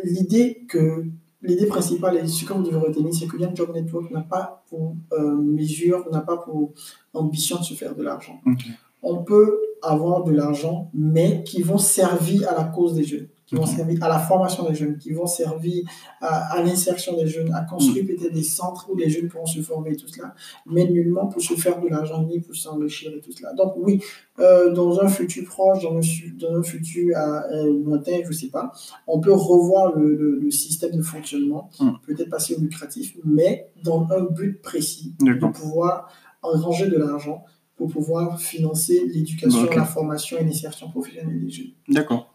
[0.03, 1.05] L'idée que
[1.41, 4.63] l'idée principale et ce que vous devez retenir, c'est que Young Job Network n'a pas
[4.69, 6.73] pour euh, mesure, n'a pas pour
[7.13, 8.39] ambition de se faire de l'argent.
[8.45, 8.71] Okay.
[9.01, 13.55] On peut avoir de l'argent, mais qui vont servir à la cause des jeunes, qui
[13.55, 15.83] vont servir à la formation des jeunes, qui vont servir
[16.21, 19.61] à, à l'insertion des jeunes, à construire peut-être des centres où les jeunes pourront se
[19.61, 20.35] former et tout cela,
[20.67, 23.53] mais nullement pour se faire de l'argent ni pour s'enrichir et tout cela.
[23.53, 24.01] Donc oui,
[24.39, 26.01] euh, dans un futur proche, dans un,
[26.39, 28.71] dans un futur euh, lointain, je sais pas,
[29.07, 31.91] on peut revoir le, le, le système de fonctionnement, Mm.
[32.05, 36.11] peut-être passer au lucratif, mais dans un but précis, de pouvoir
[36.43, 37.43] engranger de l'argent
[37.75, 39.75] pour pouvoir financer l'éducation, Ok.
[39.75, 41.71] la formation et l'insertion professionnelle des jeunes.
[41.87, 42.28] D'accord.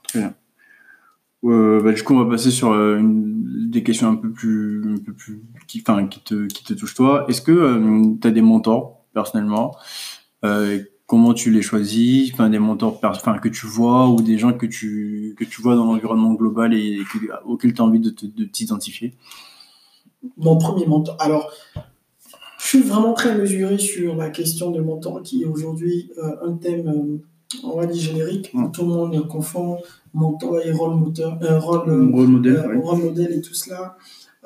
[1.45, 4.83] Euh, bah, du coup, on va passer sur euh, des questions un peu plus,
[5.67, 7.27] qui, te, qui touchent toi.
[7.29, 9.77] Est-ce que tu as des mentors personnellement?
[10.45, 12.35] Euh, Comment tu les choisis?
[12.35, 12.99] Des mentors
[13.43, 17.01] que tu vois ou des gens que tu, que tu vois dans l'environnement global et
[17.13, 19.15] que, auxquels tu as envie de, te, de t'identifier?
[20.39, 21.17] Mon premier mentor.
[21.21, 21.53] Alors,
[22.59, 26.55] je suis vraiment très mesuré sur la question de mentor qui est aujourd'hui euh, un
[26.55, 27.19] thème, euh,
[27.63, 28.71] on va dire générique, Mm.
[28.73, 29.79] tout le monde confond
[30.13, 33.97] mentor et rôle, moteur, euh, rôle, Rôle modèle, euh, rôle modèle et tout cela.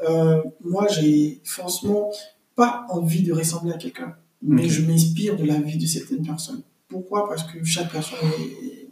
[0.08, 2.10] Euh, moi, j'ai franchement
[2.54, 6.62] pas envie de ressembler à quelqu'un, mais je m'inspire de la vie de certaines personnes.
[6.88, 7.28] Pourquoi?
[7.28, 8.18] Parce que chaque personne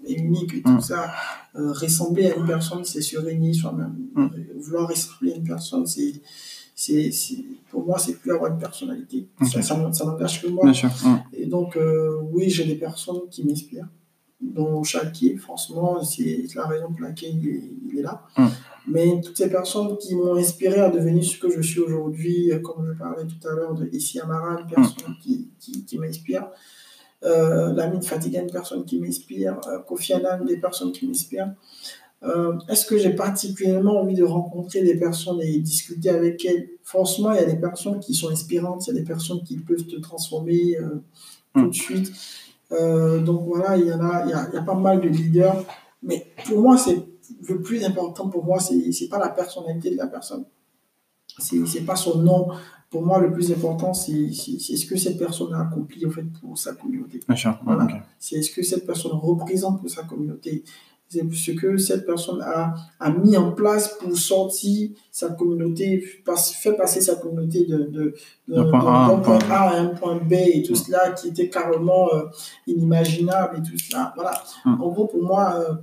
[0.06, 0.80] est, est unique et tout Mm.
[0.80, 1.10] ça.
[1.56, 3.96] Euh, ressembler à une personne, c'est se régner soi-même.
[4.14, 4.22] Mm.
[4.24, 6.12] Euh, Vouloir ressembler à une personne, c'est,
[6.74, 7.10] c'est,
[7.70, 9.28] pour moi, c'est plus avoir une personnalité.
[9.50, 10.64] Ça, ça, ça n'engage que moi.
[10.64, 10.90] Bien sûr.
[11.04, 11.16] Mm.
[11.32, 13.88] Et donc, euh, oui, j'ai des personnes qui m'inspirent,
[14.40, 18.22] dont Chaltier, franchement, c'est la raison pour laquelle il est, il est là.
[18.36, 18.46] Mm.
[18.88, 22.86] Mais toutes ces personnes qui m'ont inspiré à devenir ce que je suis aujourd'hui, comme
[22.86, 26.48] je parlais tout à l'heure de Issi Amara, une personne qui, qui, qui m'inspire.
[27.24, 29.58] Euh, Lamine Fatiga, une personne qui m'inspire.
[29.68, 31.52] Euh, Kofi Annan, des personnes qui m'inspirent.
[32.22, 36.68] Euh, Est-ce que j'ai particulièrement envie de rencontrer des personnes et discuter avec elles?
[36.82, 39.56] Franchement, il y a des personnes qui sont inspirantes, il y a des personnes qui
[39.58, 41.02] peuvent te transformer euh,
[41.54, 42.12] tout de suite.
[42.72, 45.00] Euh, donc voilà, il y en a, il y a, il y a pas mal
[45.00, 45.64] de leaders.
[46.02, 46.98] Mais pour moi, c'est
[47.48, 50.44] le plus important pour moi, c'est c'est pas la personnalité de la personne.
[51.38, 52.48] C'est c'est pas son nom.
[52.90, 56.24] Pour moi, le plus important, c'est c'est- ce que cette personne a accompli en fait
[56.40, 57.20] pour sa communauté.
[57.64, 57.84] Voilà.
[57.84, 57.90] Ok.
[58.18, 60.62] C'est ce que cette personne représente pour sa communauté.
[61.08, 66.52] C'est ce que cette personne a, a mis en place pour sortir sa communauté, passe-
[66.54, 68.14] faire passer sa communauté de, de,
[68.48, 69.38] point A à un point.
[69.48, 72.24] A à un point B et tout cela qui était carrément euh,
[72.66, 74.12] inimaginable et tout cela.
[74.16, 74.32] Voilà.
[74.64, 74.82] Mm.
[74.82, 75.74] En gros, pour moi, euh,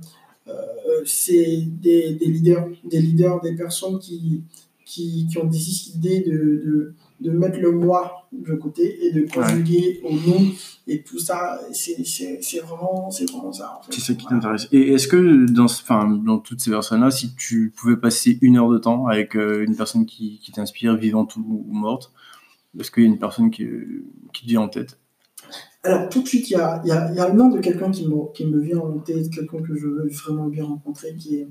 [0.48, 4.42] euh, c'est des, des leaders, des leaders, des personnes qui,
[4.84, 10.00] qui, qui ont décidé de, de, de mettre le moi de côté et de conjuguer
[10.04, 10.52] au nous
[10.86, 11.60] et tout ça.
[11.72, 13.78] C'est c'est- c'est vraiment, c'est vraiment ça.
[13.78, 13.92] En fait.
[13.92, 14.68] C'est ça qui t'intéresse.
[14.72, 18.68] Et est-ce que dans, enfin, dans toutes ces personnes-là, si tu pouvais passer une heure
[18.68, 22.12] de temps avec euh, une personne qui, qui t'inspire, vivante ou, ou morte,
[22.78, 23.64] est-ce qu'il y a une personne qui,
[24.32, 24.98] qui te vient en tête?
[25.84, 27.48] Alors, tout de suite, il y a, il y a, il y a le nom
[27.48, 30.64] de quelqu'un qui me, qui me vient en tête, quelqu'un que je veux vraiment bien
[30.64, 31.48] rencontrer, qui est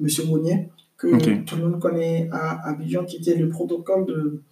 [0.00, 0.08] M.
[0.28, 1.08] Monnier, que
[1.44, 4.42] tout le monde connaît à Abidjan, qui était le protocole de,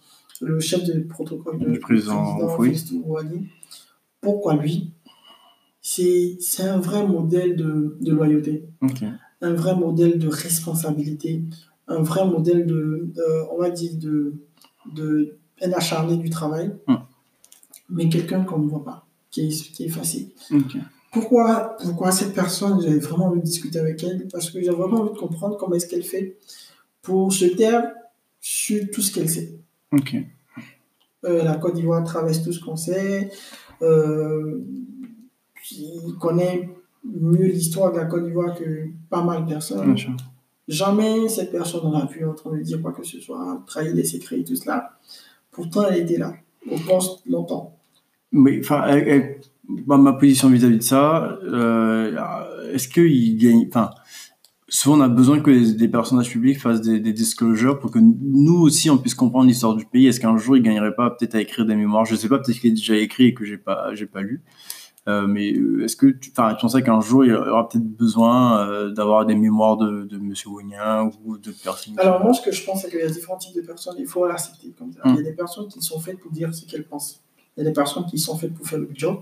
[0.41, 2.73] le chef de protocole de, Du président Houphouët.
[2.73, 3.47] Fiston Ouali.
[4.21, 4.91] Pourquoi lui?
[5.81, 8.65] C'est un vrai modèle de, de loyauté,
[9.41, 11.43] un vrai modèle de responsabilité,
[11.87, 14.33] un vrai modèle de, de- on va dire, de,
[14.93, 16.95] de un acharné du travail, Hmm.
[17.89, 19.97] mais quelqu'un qu'on ne voit pas, qui est, qui est.
[20.53, 20.77] Ok.
[21.11, 25.01] pourquoi, pourquoi cette personne, j'avais vraiment envie de discuter avec elle, parce que j'avais vraiment
[25.01, 26.37] envie de comprendre comment est-ce qu'elle fait
[27.01, 27.91] pour se taire
[28.39, 29.59] sur tout ce qu'elle sait.
[29.93, 30.15] Ok.
[31.25, 33.29] Euh, la Côte d'Ivoire traverse tout ce qu'on sait.
[33.81, 34.59] Euh,
[35.71, 36.69] il connaît
[37.05, 39.95] mieux l'histoire de la Côte d'Ivoire que pas mal de personnes.
[40.67, 43.93] Jamais cette personne n'en a pu en train de dire quoi que ce soit, trahir
[43.93, 44.97] des secrets et tout cela.
[45.51, 46.33] Pourtant, elle était là,
[46.69, 47.77] au poste longtemps.
[48.31, 48.83] Oui, enfin,
[49.85, 53.91] ma position vis-à-vis de ça, euh, est-ce qu'il gagne, enfin,
[54.73, 57.99] souvent on a besoin que les- des personnages publics fassent des, des disclosures pour que
[57.99, 60.07] nous aussi on puisse comprendre l'histoire du pays.
[60.07, 62.05] Est-ce qu'un jour il gagnerait pas peut-être à écrire des mémoires?
[62.05, 64.41] Je sais pas, peut-être qu'il est déjà écrit et que j'ai pas, j'ai pas lu.
[65.07, 68.65] Euh, mais euh, est-ce que, tu, tu penses qu'un jour il y aura peut-être besoin
[68.65, 72.63] euh, d'avoir des mémoires de, de Monsieur ou d'autres personnes Alors, moi, ce que je
[72.63, 75.01] pense, c'est qu'il y a différents types de personnes, il faut l'accepter comme ça.
[75.03, 75.09] Mm.
[75.11, 77.21] Il y a des personnes qui sont faites pour dire ce qu'elles pensent.
[77.57, 79.19] Il y a des personnes qui sont faites pour faire le job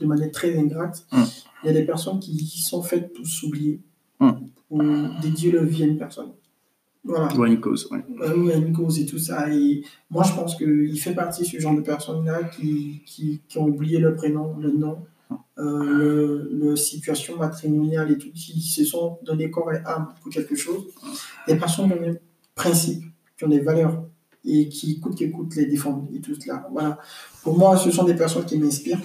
[0.00, 1.06] de manière très ingrate.
[1.10, 1.22] Mm.
[1.64, 3.80] Il y a des personnes qui sont faites pour s'oublier,
[4.72, 6.32] Pour dédier leur vie à une personne.
[7.04, 7.34] Voilà.
[7.36, 8.04] Ouais, une cause, ouais.
[8.08, 9.52] Y a une cause et tout ça.
[9.52, 13.58] Et moi, je pense qu'il fait partie de ce genre de personnes-là qui, qui, qui
[13.58, 14.98] ont oublié le prénom, le nom,
[15.58, 20.32] euh, le, le situation matrimoniale et tout, qui se sont donné corps et âme pour
[20.32, 20.84] quelque chose.
[21.46, 22.18] Des personnes qui ont des
[22.54, 23.04] principes,
[23.36, 24.04] qui ont des valeurs
[24.44, 26.66] et qui, coûte que coûte, les défendent et tout cela.
[26.72, 26.98] Voilà.
[27.42, 29.00] Pour moi, ce sont des personnes qui m'inspirent.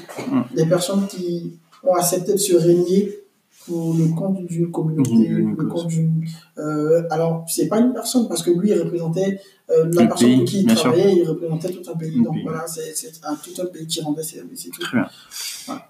[0.55, 3.26] Des personnes qui ont accepté de se régner
[3.67, 6.25] pour le compte d'une communauté, D'une le compte d'une.
[6.57, 9.39] euh, alors, c'est pas une personne parce que lui, il représentait
[9.69, 10.75] euh, la Le personne pays, qui sûr.
[10.75, 12.11] travaillait, il représentait tout un pays.
[12.17, 12.43] Le Donc pays.
[12.43, 12.93] voilà, c'est
[13.23, 14.81] un- tout un pays qui rendait tout.
[14.81, 15.09] Très bien.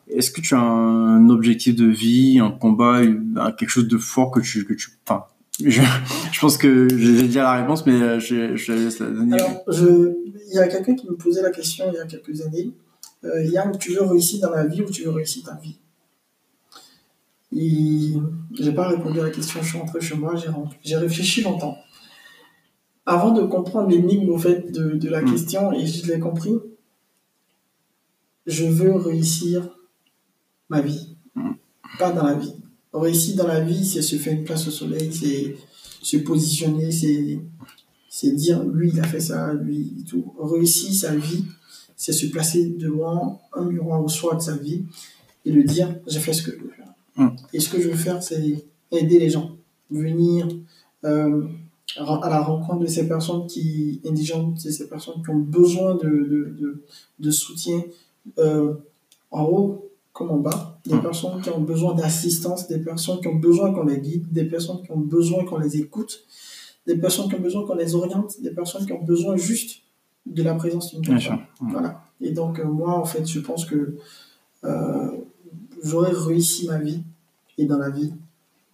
[0.10, 3.02] Est-ce que tu as un objectif de vie, un combat,
[3.58, 5.26] quelque chose de fort que tu, que tu, enfin,
[5.64, 5.82] je,
[6.32, 9.36] je pense que j'ai déjà la réponse, mais euh, je, je laisse la donner.
[9.40, 9.86] Alors, je,
[10.50, 12.72] il y a quelqu'un qui me posait la question il y a quelques années.
[13.24, 15.78] Euh, Yann, tu veux réussir dans la vie ou tu veux réussir ta vie?
[17.56, 18.14] Et
[18.60, 19.62] j'ai pas répondu à la question.
[19.62, 20.34] Je suis rentré chez moi,
[20.84, 21.78] j'ai réfléchi longtemps.
[23.06, 25.32] Avant de comprendre l'énigme au fait de, de la Mm.
[25.32, 26.54] question, et je l'ai compris,
[28.45, 29.70] je veux réussir
[30.70, 31.52] ma vie, Mm.
[32.00, 32.54] pas dans la vie.
[32.93, 35.56] Réussir dans la vie, c'est se faire une place au soleil, c'est
[36.02, 37.39] se positionner, c'est
[38.10, 40.34] c'est dire lui il a fait ça, lui et tout.
[40.39, 41.45] Réussir sa vie,
[41.95, 44.84] c'est se placer devant un miroir au soir de sa vie
[45.45, 46.87] et le dire j'ai fait ce que je veux faire.
[47.18, 47.28] Mm.
[47.53, 49.51] Et ce que je veux faire, c'est aider les gens,
[49.91, 50.47] venir
[51.05, 51.43] euh,
[51.97, 56.07] à la rencontre de ces personnes qui indigentes, de ces personnes qui ont besoin de,
[56.09, 56.84] de, de,
[57.20, 57.82] de soutien
[58.39, 58.74] euh,
[59.32, 61.01] en haut comme en bas, des Mm.
[61.01, 64.82] personnes qui ont besoin d'assistance, des personnes qui ont besoin qu'on les guide, des personnes
[64.84, 66.24] qui ont besoin qu'on les écoute,
[66.88, 69.82] des personnes qui ont besoin qu'on les oriente, des personnes qui ont besoin juste
[70.26, 71.38] de la présence d'une personne.
[71.38, 71.70] sûr.
[71.70, 72.01] Voilà.
[72.20, 73.95] Et donc, euh, moi, en fait, je pense que
[74.63, 75.11] euh,
[75.84, 77.04] j'aurais réussi ma vie
[77.58, 78.14] et dans la vie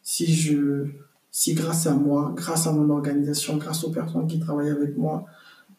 [0.01, 0.87] si je
[1.31, 5.25] si grâce à moi, grâce à mon organisation, grâce aux personnes qui travaillent avec moi,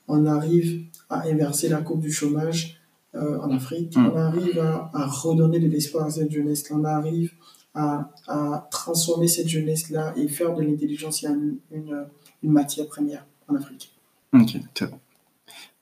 [0.09, 2.81] on arrive à inverser la courbe du chômage
[3.15, 4.07] euh, en Afrique, Mm.
[4.07, 7.31] on arrive à, à redonner de l'espoir à cette jeunesse, on arrive
[7.75, 12.05] à, à transformer cette jeunesse-là et faire de l'intelligence une, une,
[12.43, 13.93] une matière première en Afrique.
[14.33, 14.99] Ok, très bien.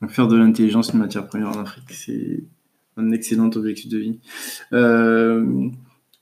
[0.03, 2.43] Donc, faire de l'intelligence une matière première en Afrique, c'est
[2.97, 4.19] un excellent objectif de vie.
[4.73, 5.69] Euh,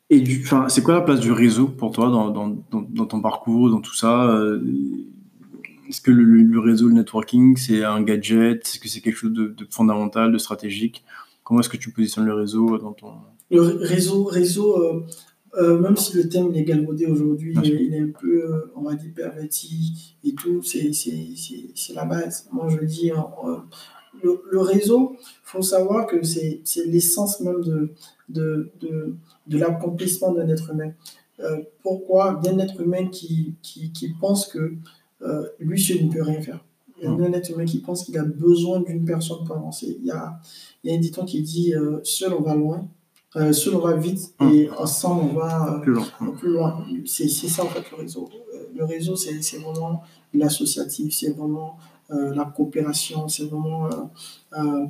[0.08, 3.06] et du, enfin, c'est quoi la place du réseau pour toi dans, dans, dans, dans
[3.06, 4.60] ton parcours, dans tout ça euh,
[5.88, 9.16] Est-ce que le, le- le réseau, le networking, c'est un gadget Est-ce que c'est quelque
[9.16, 11.04] chose de, de fondamental, de stratégique?
[11.44, 13.12] Comment est-ce que tu positionnes le réseau dans ton...
[13.50, 15.04] Le ré- réseau, réseau euh,
[15.60, 18.72] euh, même si le thème est galvaudé aujourd'hui, il, est- il est un peu, euh,
[18.76, 20.90] on va dire, perverti et tout, c'est
[21.94, 22.48] la base.
[22.52, 23.56] Moi, je dis, hein, euh,
[24.22, 27.90] le, le réseau, il faut savoir que c'est l'essence même de,
[28.28, 29.14] de, de,
[29.46, 30.92] de l'accomplissement d'un être humain.
[31.40, 34.74] Euh, pourquoi D'un être humain qui, qui, qui pense que
[35.22, 36.64] euh, lui seul ne peut rien faire?
[37.02, 39.96] Un être humain qui pense qu'il a besoin d'une personne pour avancer.
[40.00, 40.38] Il y a,
[40.84, 42.86] il y a un dicton qui dit euh, seul on va loin,
[43.36, 45.96] euh, seul on va vite et ensemble on va euh, Plus
[46.38, 46.84] plus loin.
[47.06, 48.28] C'est ça en fait le réseau.
[48.76, 50.02] Le réseau, c'est vraiment
[50.34, 51.76] l'associatif, c'est vraiment
[52.10, 53.90] la coopération, c'est vraiment euh,
[54.58, 54.86] euh,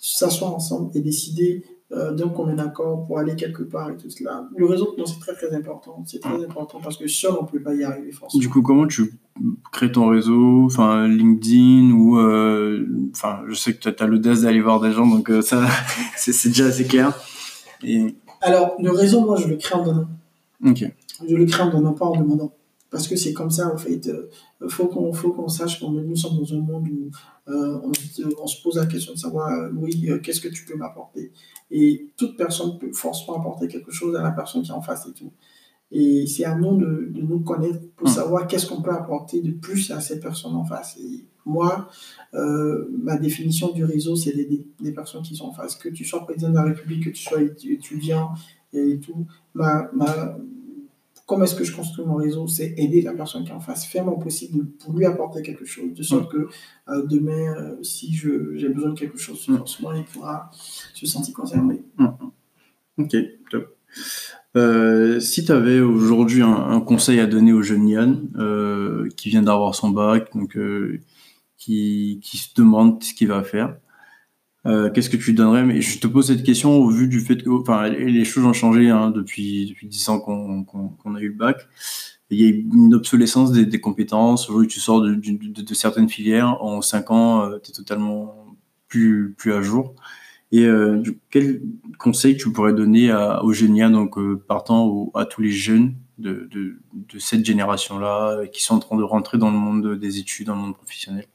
[0.00, 4.48] s'asseoir ensemble et décider euh, d'un commun accord pour aller quelque part et tout cela.
[4.56, 6.02] Le réseau, c'est très très important.
[6.06, 8.40] C'est très important parce que seul, on ne peut pas y arriver forcément.
[8.40, 9.18] Du coup, comment tu
[9.70, 14.60] crées ton réseau, enfin LinkedIn ou, euh, enfin, je sais que tu as, l'audace d'aller
[14.60, 15.66] voir des gens, donc euh, ça,
[16.16, 17.12] c'est c'est déjà assez clair.
[17.82, 20.08] Et Alors, le réseau, moi, je le crée en donnant.
[20.66, 20.84] ok,
[21.28, 22.52] Je le crée en donnant, pas en demandant.
[22.94, 24.08] Parce que c'est comme ça, en fait.
[24.62, 27.10] Il faut qu'on faut qu'on sache qu'on nous sommes dans un monde où
[27.48, 27.90] on,
[28.40, 31.32] on, se pose la question de savoir, oui, qu'est-ce que tu peux m'apporter?
[31.72, 35.08] Et toute personne peut forcément apporter quelque chose à la personne qui est en face
[35.08, 35.32] et tout.
[35.90, 38.12] Et c'est à nous de, de, nous connaître pour mmh.
[38.12, 40.96] savoir qu'est-ce qu'on peut apporter de plus à cette personne en face.
[40.98, 41.88] Et moi,
[42.34, 45.74] euh, ma définition du réseau, c'est d'aider les personnes qui sont en face.
[45.74, 48.34] Que tu sois président de la République, que tu sois étudiant
[48.72, 49.26] et tout.
[49.52, 50.38] Ma, ma,
[51.26, 52.46] comment est-ce que je construis mon réseau?
[52.46, 55.64] C'est aider la personne qui est en face, faire mon possible pour lui apporter quelque
[55.64, 56.48] chose, de sorte que
[56.88, 61.82] euh, demain, euh, si j'ai besoin de quelque chose, forcément, il pourra se sentir concerné.
[61.98, 62.06] Mmh.
[62.98, 63.16] Ok,
[63.50, 63.76] top.
[64.56, 69.42] Euh, si tu avais aujourd'hui un, un, conseil à donner au jeune Yann qui vient
[69.42, 70.56] d'avoir son bac, donc
[71.58, 73.76] qui, qui, se demande ce qu'il va faire,
[74.66, 75.64] euh, qu'est-ce que tu donnerais?
[75.64, 78.52] Mais je te pose cette question au vu du fait que, enfin, les choses ont
[78.52, 81.68] changé hein, depuis depuis dix ans qu'on qu'on a eu le bac.
[82.30, 84.48] Il y a une obsolescence des, des compétences.
[84.48, 88.56] Aujourd'hui, tu sors de, de, de, certaines filières, en cinq ans, tu es totalement
[88.88, 89.94] plus plus à jour.
[90.52, 91.62] Et euh, quel
[91.98, 96.48] conseil tu pourrais donner à, aux Génia, donc euh, partant à tous les jeunes de,
[96.50, 100.18] de, de cette génération-là, euh, qui sont en train de rentrer dans le monde des
[100.18, 101.26] études, dans le monde professionnel?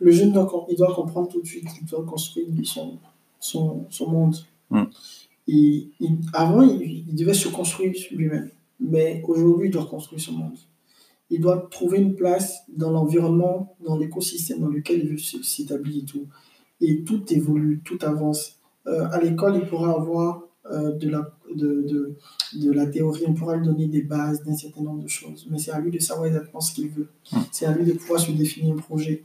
[0.00, 2.98] Le jeune, doit, il doit comprendre tout de suite qu'il doit construire son,
[3.38, 4.36] son, son monde.
[5.46, 5.88] Et,
[6.32, 8.50] avant, il, il, devait se construire lui-même.
[8.78, 10.58] Mais aujourd'hui, il doit construire son monde.
[11.28, 16.06] Il doit trouver une place dans l'environnement, dans l'écosystème dans lequel il veut s'établir et
[16.06, 16.26] tout
[16.80, 18.56] et tout évolue, tout avance.
[18.86, 22.16] Euh, à l'école, il pourra avoir euh, de, la, de, de,
[22.54, 25.58] de, la théorie, on pourra lui donner des bases d'un certain nombre de choses, mais
[25.58, 27.08] c'est à lui de savoir exactement ce qu'il veut.
[27.32, 27.42] Hum.
[27.50, 29.22] C'est à lui de pouvoir se définir un projet.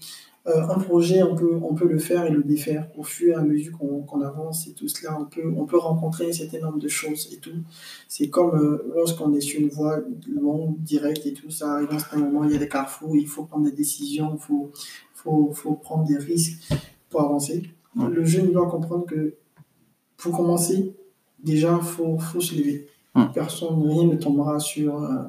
[0.47, 3.35] Euh, un projet, on peut, on peut le faire et le défaire au fur et
[3.35, 5.17] à mesure qu'on avance et tout cela.
[5.19, 7.63] On peut, on peut rencontrer un certain nombre de choses et tout.
[8.07, 12.15] C'est comme euh, lorsqu'on est sur une voie longue, directe et tout, ça arrive à
[12.15, 14.71] un moment, il y a des carrefours, il faut prendre des décisions, il faut,
[15.13, 16.61] faut, faut prendre des risques
[17.19, 17.63] avancer.
[17.95, 19.35] Le jeune doit comprendre que
[20.17, 20.95] pour commencer,
[21.39, 22.87] déjà, il faut, faut, se lever.
[23.33, 25.01] Personne, rien ne tombera sur.
[25.01, 25.23] Euh,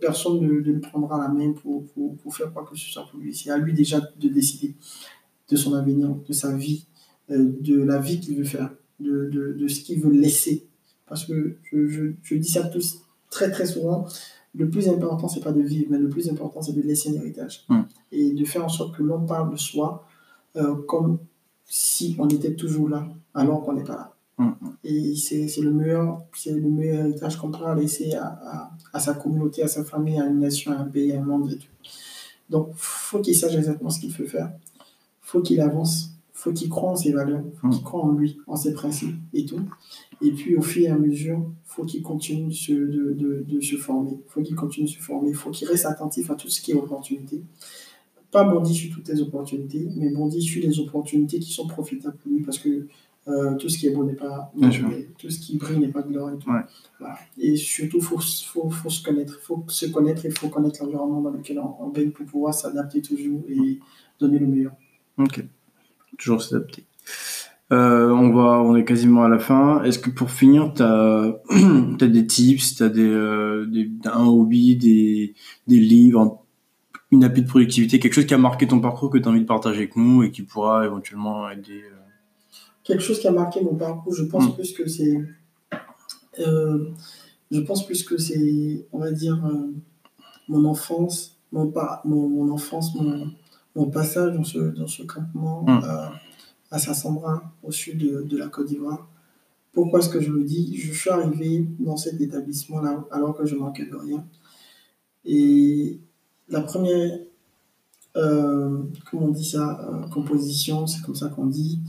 [0.00, 3.20] personne ne, ne, prendra la main pour, pour, pour, faire quoi que ce soit pour
[3.20, 3.34] lui.
[3.34, 4.74] C'est à lui déjà de décider
[5.50, 6.86] de son avenir, de sa vie,
[7.30, 10.66] euh, de la vie qu'il veut faire, de, de, de ce qu'il veut laisser.
[11.06, 13.00] Parce que je, je, je, dis ça tous
[13.30, 14.06] très très souvent.
[14.54, 17.14] Le plus important, c'est pas de vivre, mais le plus important, c'est de laisser un
[17.14, 17.66] héritage.
[18.12, 20.06] Et de faire en sorte que l'on parle de soi,
[20.56, 21.18] euh, comme
[21.64, 24.14] si on était toujours là, alors qu'on n'est pas là.
[24.38, 24.50] Mm.
[24.84, 29.14] Et c'est le meilleur, c'est le meilleur héritage qu'on pourra laisser à, à, à, sa
[29.14, 31.66] communauté, à sa famille, à une nation, à un pays, à un monde et tout.
[32.48, 34.52] Donc, faut qu'il sache exactement ce qu'il veut faire.
[35.20, 36.12] Faut qu'il avance.
[36.32, 37.42] Faut qu'il croit en ses valeurs.
[37.60, 39.60] Faut qu'il croit en lui, en ses principes et tout.
[40.22, 44.18] Et puis, au fur et à mesure, faut qu'il continue de, de, de, se former.
[44.28, 45.32] Faut qu'il continue de se former.
[45.32, 47.42] Faut qu'il reste attentif à tout ce qui est opportunité
[48.30, 52.30] pas bondir sur toutes les opportunités, mais bondir sur les opportunités qui sont profitables pour
[52.30, 52.86] lui parce que
[53.28, 54.52] euh, tout ce qui est beau n'est pas.
[55.18, 56.50] tout ce qui brille n'est pas de l'or et tout.
[56.98, 57.18] Voilà.
[57.36, 59.38] Et surtout, il faut, faut, faut, se connaître.
[59.40, 62.54] Il faut se connaître et il faut connaître l'environnement dans lequel on, baigne pour pouvoir
[62.54, 63.78] s'adapter toujours et
[64.18, 64.72] donner le meilleur.
[65.18, 65.44] Ok.
[66.16, 66.84] Toujours s'adapter.
[67.70, 69.82] Euh, on, va, on est quasiment à la fin.
[69.82, 71.38] Est-ce que pour finir, tu as,
[72.00, 75.34] des tips, tu as des, euh, des, un hobby, des,
[75.66, 76.44] des livres,
[77.10, 79.40] une appli de productivité, quelque chose qui a marqué ton parcours que tu as envie
[79.40, 81.97] de partager avec nous et qui pourra éventuellement aider euh,
[82.88, 84.54] Quelque chose qui a marqué mon parcours, je pense hmm.
[84.54, 85.18] plus que c'est.
[86.38, 86.88] Euh,
[87.50, 89.74] je pense plus que c'est, on va dire, euh,
[90.48, 91.70] mon enfance, mon,
[92.06, 93.30] mon, mon enfance, mon,
[93.76, 95.82] mon, passage dans ce, dans ce campement hmm.
[96.70, 99.06] à Saint-Sambrin, au sud de, de la Côte d'Ivoire.
[99.74, 100.74] Pourquoi est-ce que je le dis?
[100.78, 104.24] Je suis arrivé dans cet établissement-là alors que je manquais de rien.
[105.26, 106.00] Et
[106.48, 107.18] la première,
[108.16, 111.80] euh, comment on dit ça, euh, composition, c'est comme ça qu'on dit,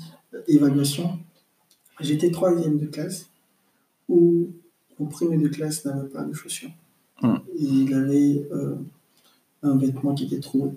[0.47, 1.19] évaluation,
[1.99, 3.29] j'étais troisième de classe
[4.07, 4.49] où
[4.99, 6.71] mon premier de classe n'avait pas de chaussures.
[7.21, 7.35] Hmm.
[7.57, 8.75] il avait euh,
[9.61, 10.71] un vêtement qui était troué.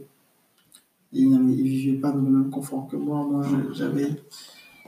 [1.13, 3.25] Il ne vivait pas dans le même confort que moi.
[3.25, 4.09] Moi, j'avais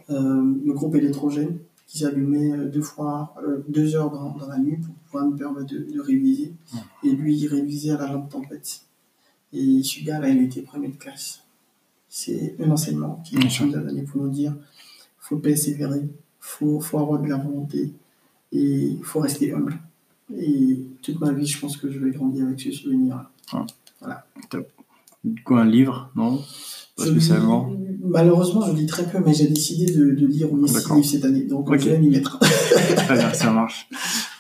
[0.09, 3.35] le groupe électrogène qui s'allumait deux fois,
[3.69, 6.55] deux heures dans, dans, la nuit pour pouvoir me permettre de, de réviser.
[6.73, 7.07] Hmm.
[7.07, 8.81] Et lui, il révisait à la lampe tempête.
[9.53, 11.44] Et ce gars-là, il était premier de classe.
[12.17, 14.55] C'est un enseignement qui nous a donné pour nous dire
[15.19, 16.09] faut persévérer,
[16.39, 17.93] faut, faut avoir de la volonté
[18.53, 19.77] et il faut rester humble.
[20.39, 23.29] Et toute ma vie, je pense que je vais grandir avec ce souvenir.
[23.53, 23.67] Ah.
[23.99, 24.25] Voilà.
[24.49, 24.69] Top.
[25.45, 26.09] Quoi, un livre?
[26.15, 26.41] Non?
[26.97, 27.73] Pas spécialement?
[28.05, 31.25] Malheureusement, je lis très peu, mais j'ai décidé de, de lire au moins livres cette
[31.25, 31.43] année.
[31.43, 32.39] Donc, je vais m'y mettre.
[32.97, 33.89] très bien, ça marche.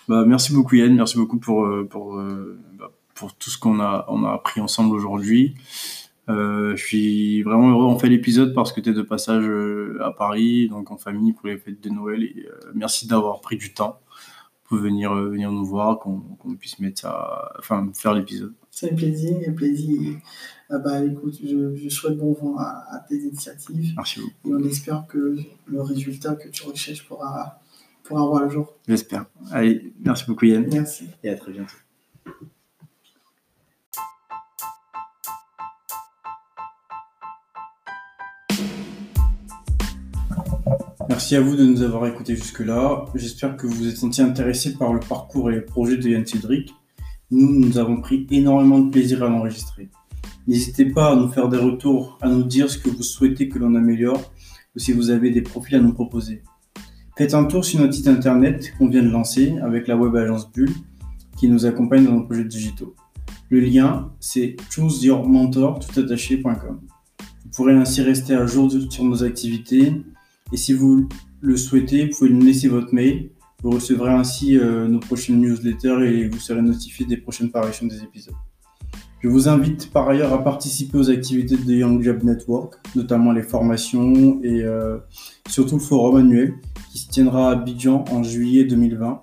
[0.07, 0.95] Bah, merci beaucoup, Yann.
[0.95, 4.61] Merci beaucoup pour, euh, pour, euh, bah, pour tout ce qu'on a, on a appris
[4.61, 5.57] ensemble aujourd'hui.
[6.29, 7.85] Euh, je suis vraiment heureux.
[7.85, 11.33] On fait l'épisode parce que tu es de passage euh, à Paris, donc en famille
[11.33, 12.23] pour les fêtes de Noël.
[12.23, 14.01] Et, euh, merci d'avoir pris du temps
[14.65, 16.23] pour venir, venir nous voir, qu'on
[16.59, 18.55] puisse mettre ça, enfin, faire l'épisode.
[18.71, 20.17] C'est un plaisir, un plaisir.
[20.71, 23.93] Ah bah, écoute, je, je souhaite bon vent à, tes initiatives.
[23.95, 24.51] Merci beaucoup.
[24.51, 27.61] Et on espère que le résultat que tu recherches pourra,
[28.03, 28.75] pourra avoir le jour.
[28.89, 29.27] J'espère.
[29.51, 30.67] Allez, merci beaucoup Yann.
[30.73, 31.05] Merci.
[31.23, 31.77] Et à très bientôt.
[41.09, 43.05] Merci à vous de nous avoir écoutés jusque-là.
[43.15, 46.25] J'espère que vous vous êtes senti intéressé par le parcours et les projets de Yann
[46.25, 46.73] Cédric.
[47.31, 49.91] Nous, nous avons pris énormément de plaisir à l'enregistrer.
[50.47, 53.59] N'hésitez pas à nous faire des retours, à nous dire ce que vous souhaitez que
[53.59, 54.33] l'on améliore
[54.75, 56.43] ou si vous avez des profils à nous proposer.
[57.19, 60.51] Faites un tour sur notre site internet qu'on vient de lancer avec la web agence
[60.51, 60.71] Bull
[61.37, 62.95] qui nous accompagne dans nos projets digitaux.
[63.51, 66.81] Le lien, c'est chooseyourmentor.com.
[67.45, 70.03] Vous pourrez ainsi rester à jour sur nos activités
[70.53, 71.09] et si vous
[71.41, 73.31] le souhaitez, vous pouvez nous laisser votre mail.
[73.63, 78.03] Vous recevrez ainsi euh, nos prochaines newsletters et vous serez notifié des prochaines parutions des
[78.03, 78.35] épisodes.
[79.21, 83.43] Je vous invite par ailleurs à participer aux activités de Young Job Network, notamment les
[83.43, 84.99] formations et euh,
[85.49, 86.55] surtout le forum annuel
[86.93, 89.23] qui se tiendra à Abidjan en juillet 2020.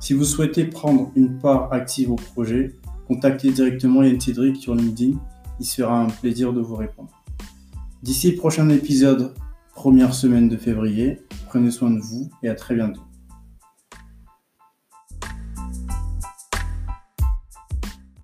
[0.00, 2.72] Si vous souhaitez prendre une part active au projet,
[3.06, 5.18] contactez directement Yann Cédric sur LinkedIn.
[5.60, 7.10] Il sera un plaisir de vous répondre.
[8.02, 9.34] D'ici prochain épisode,
[9.74, 11.20] première semaine de février.
[11.48, 13.02] Prenez soin de vous et à très bientôt.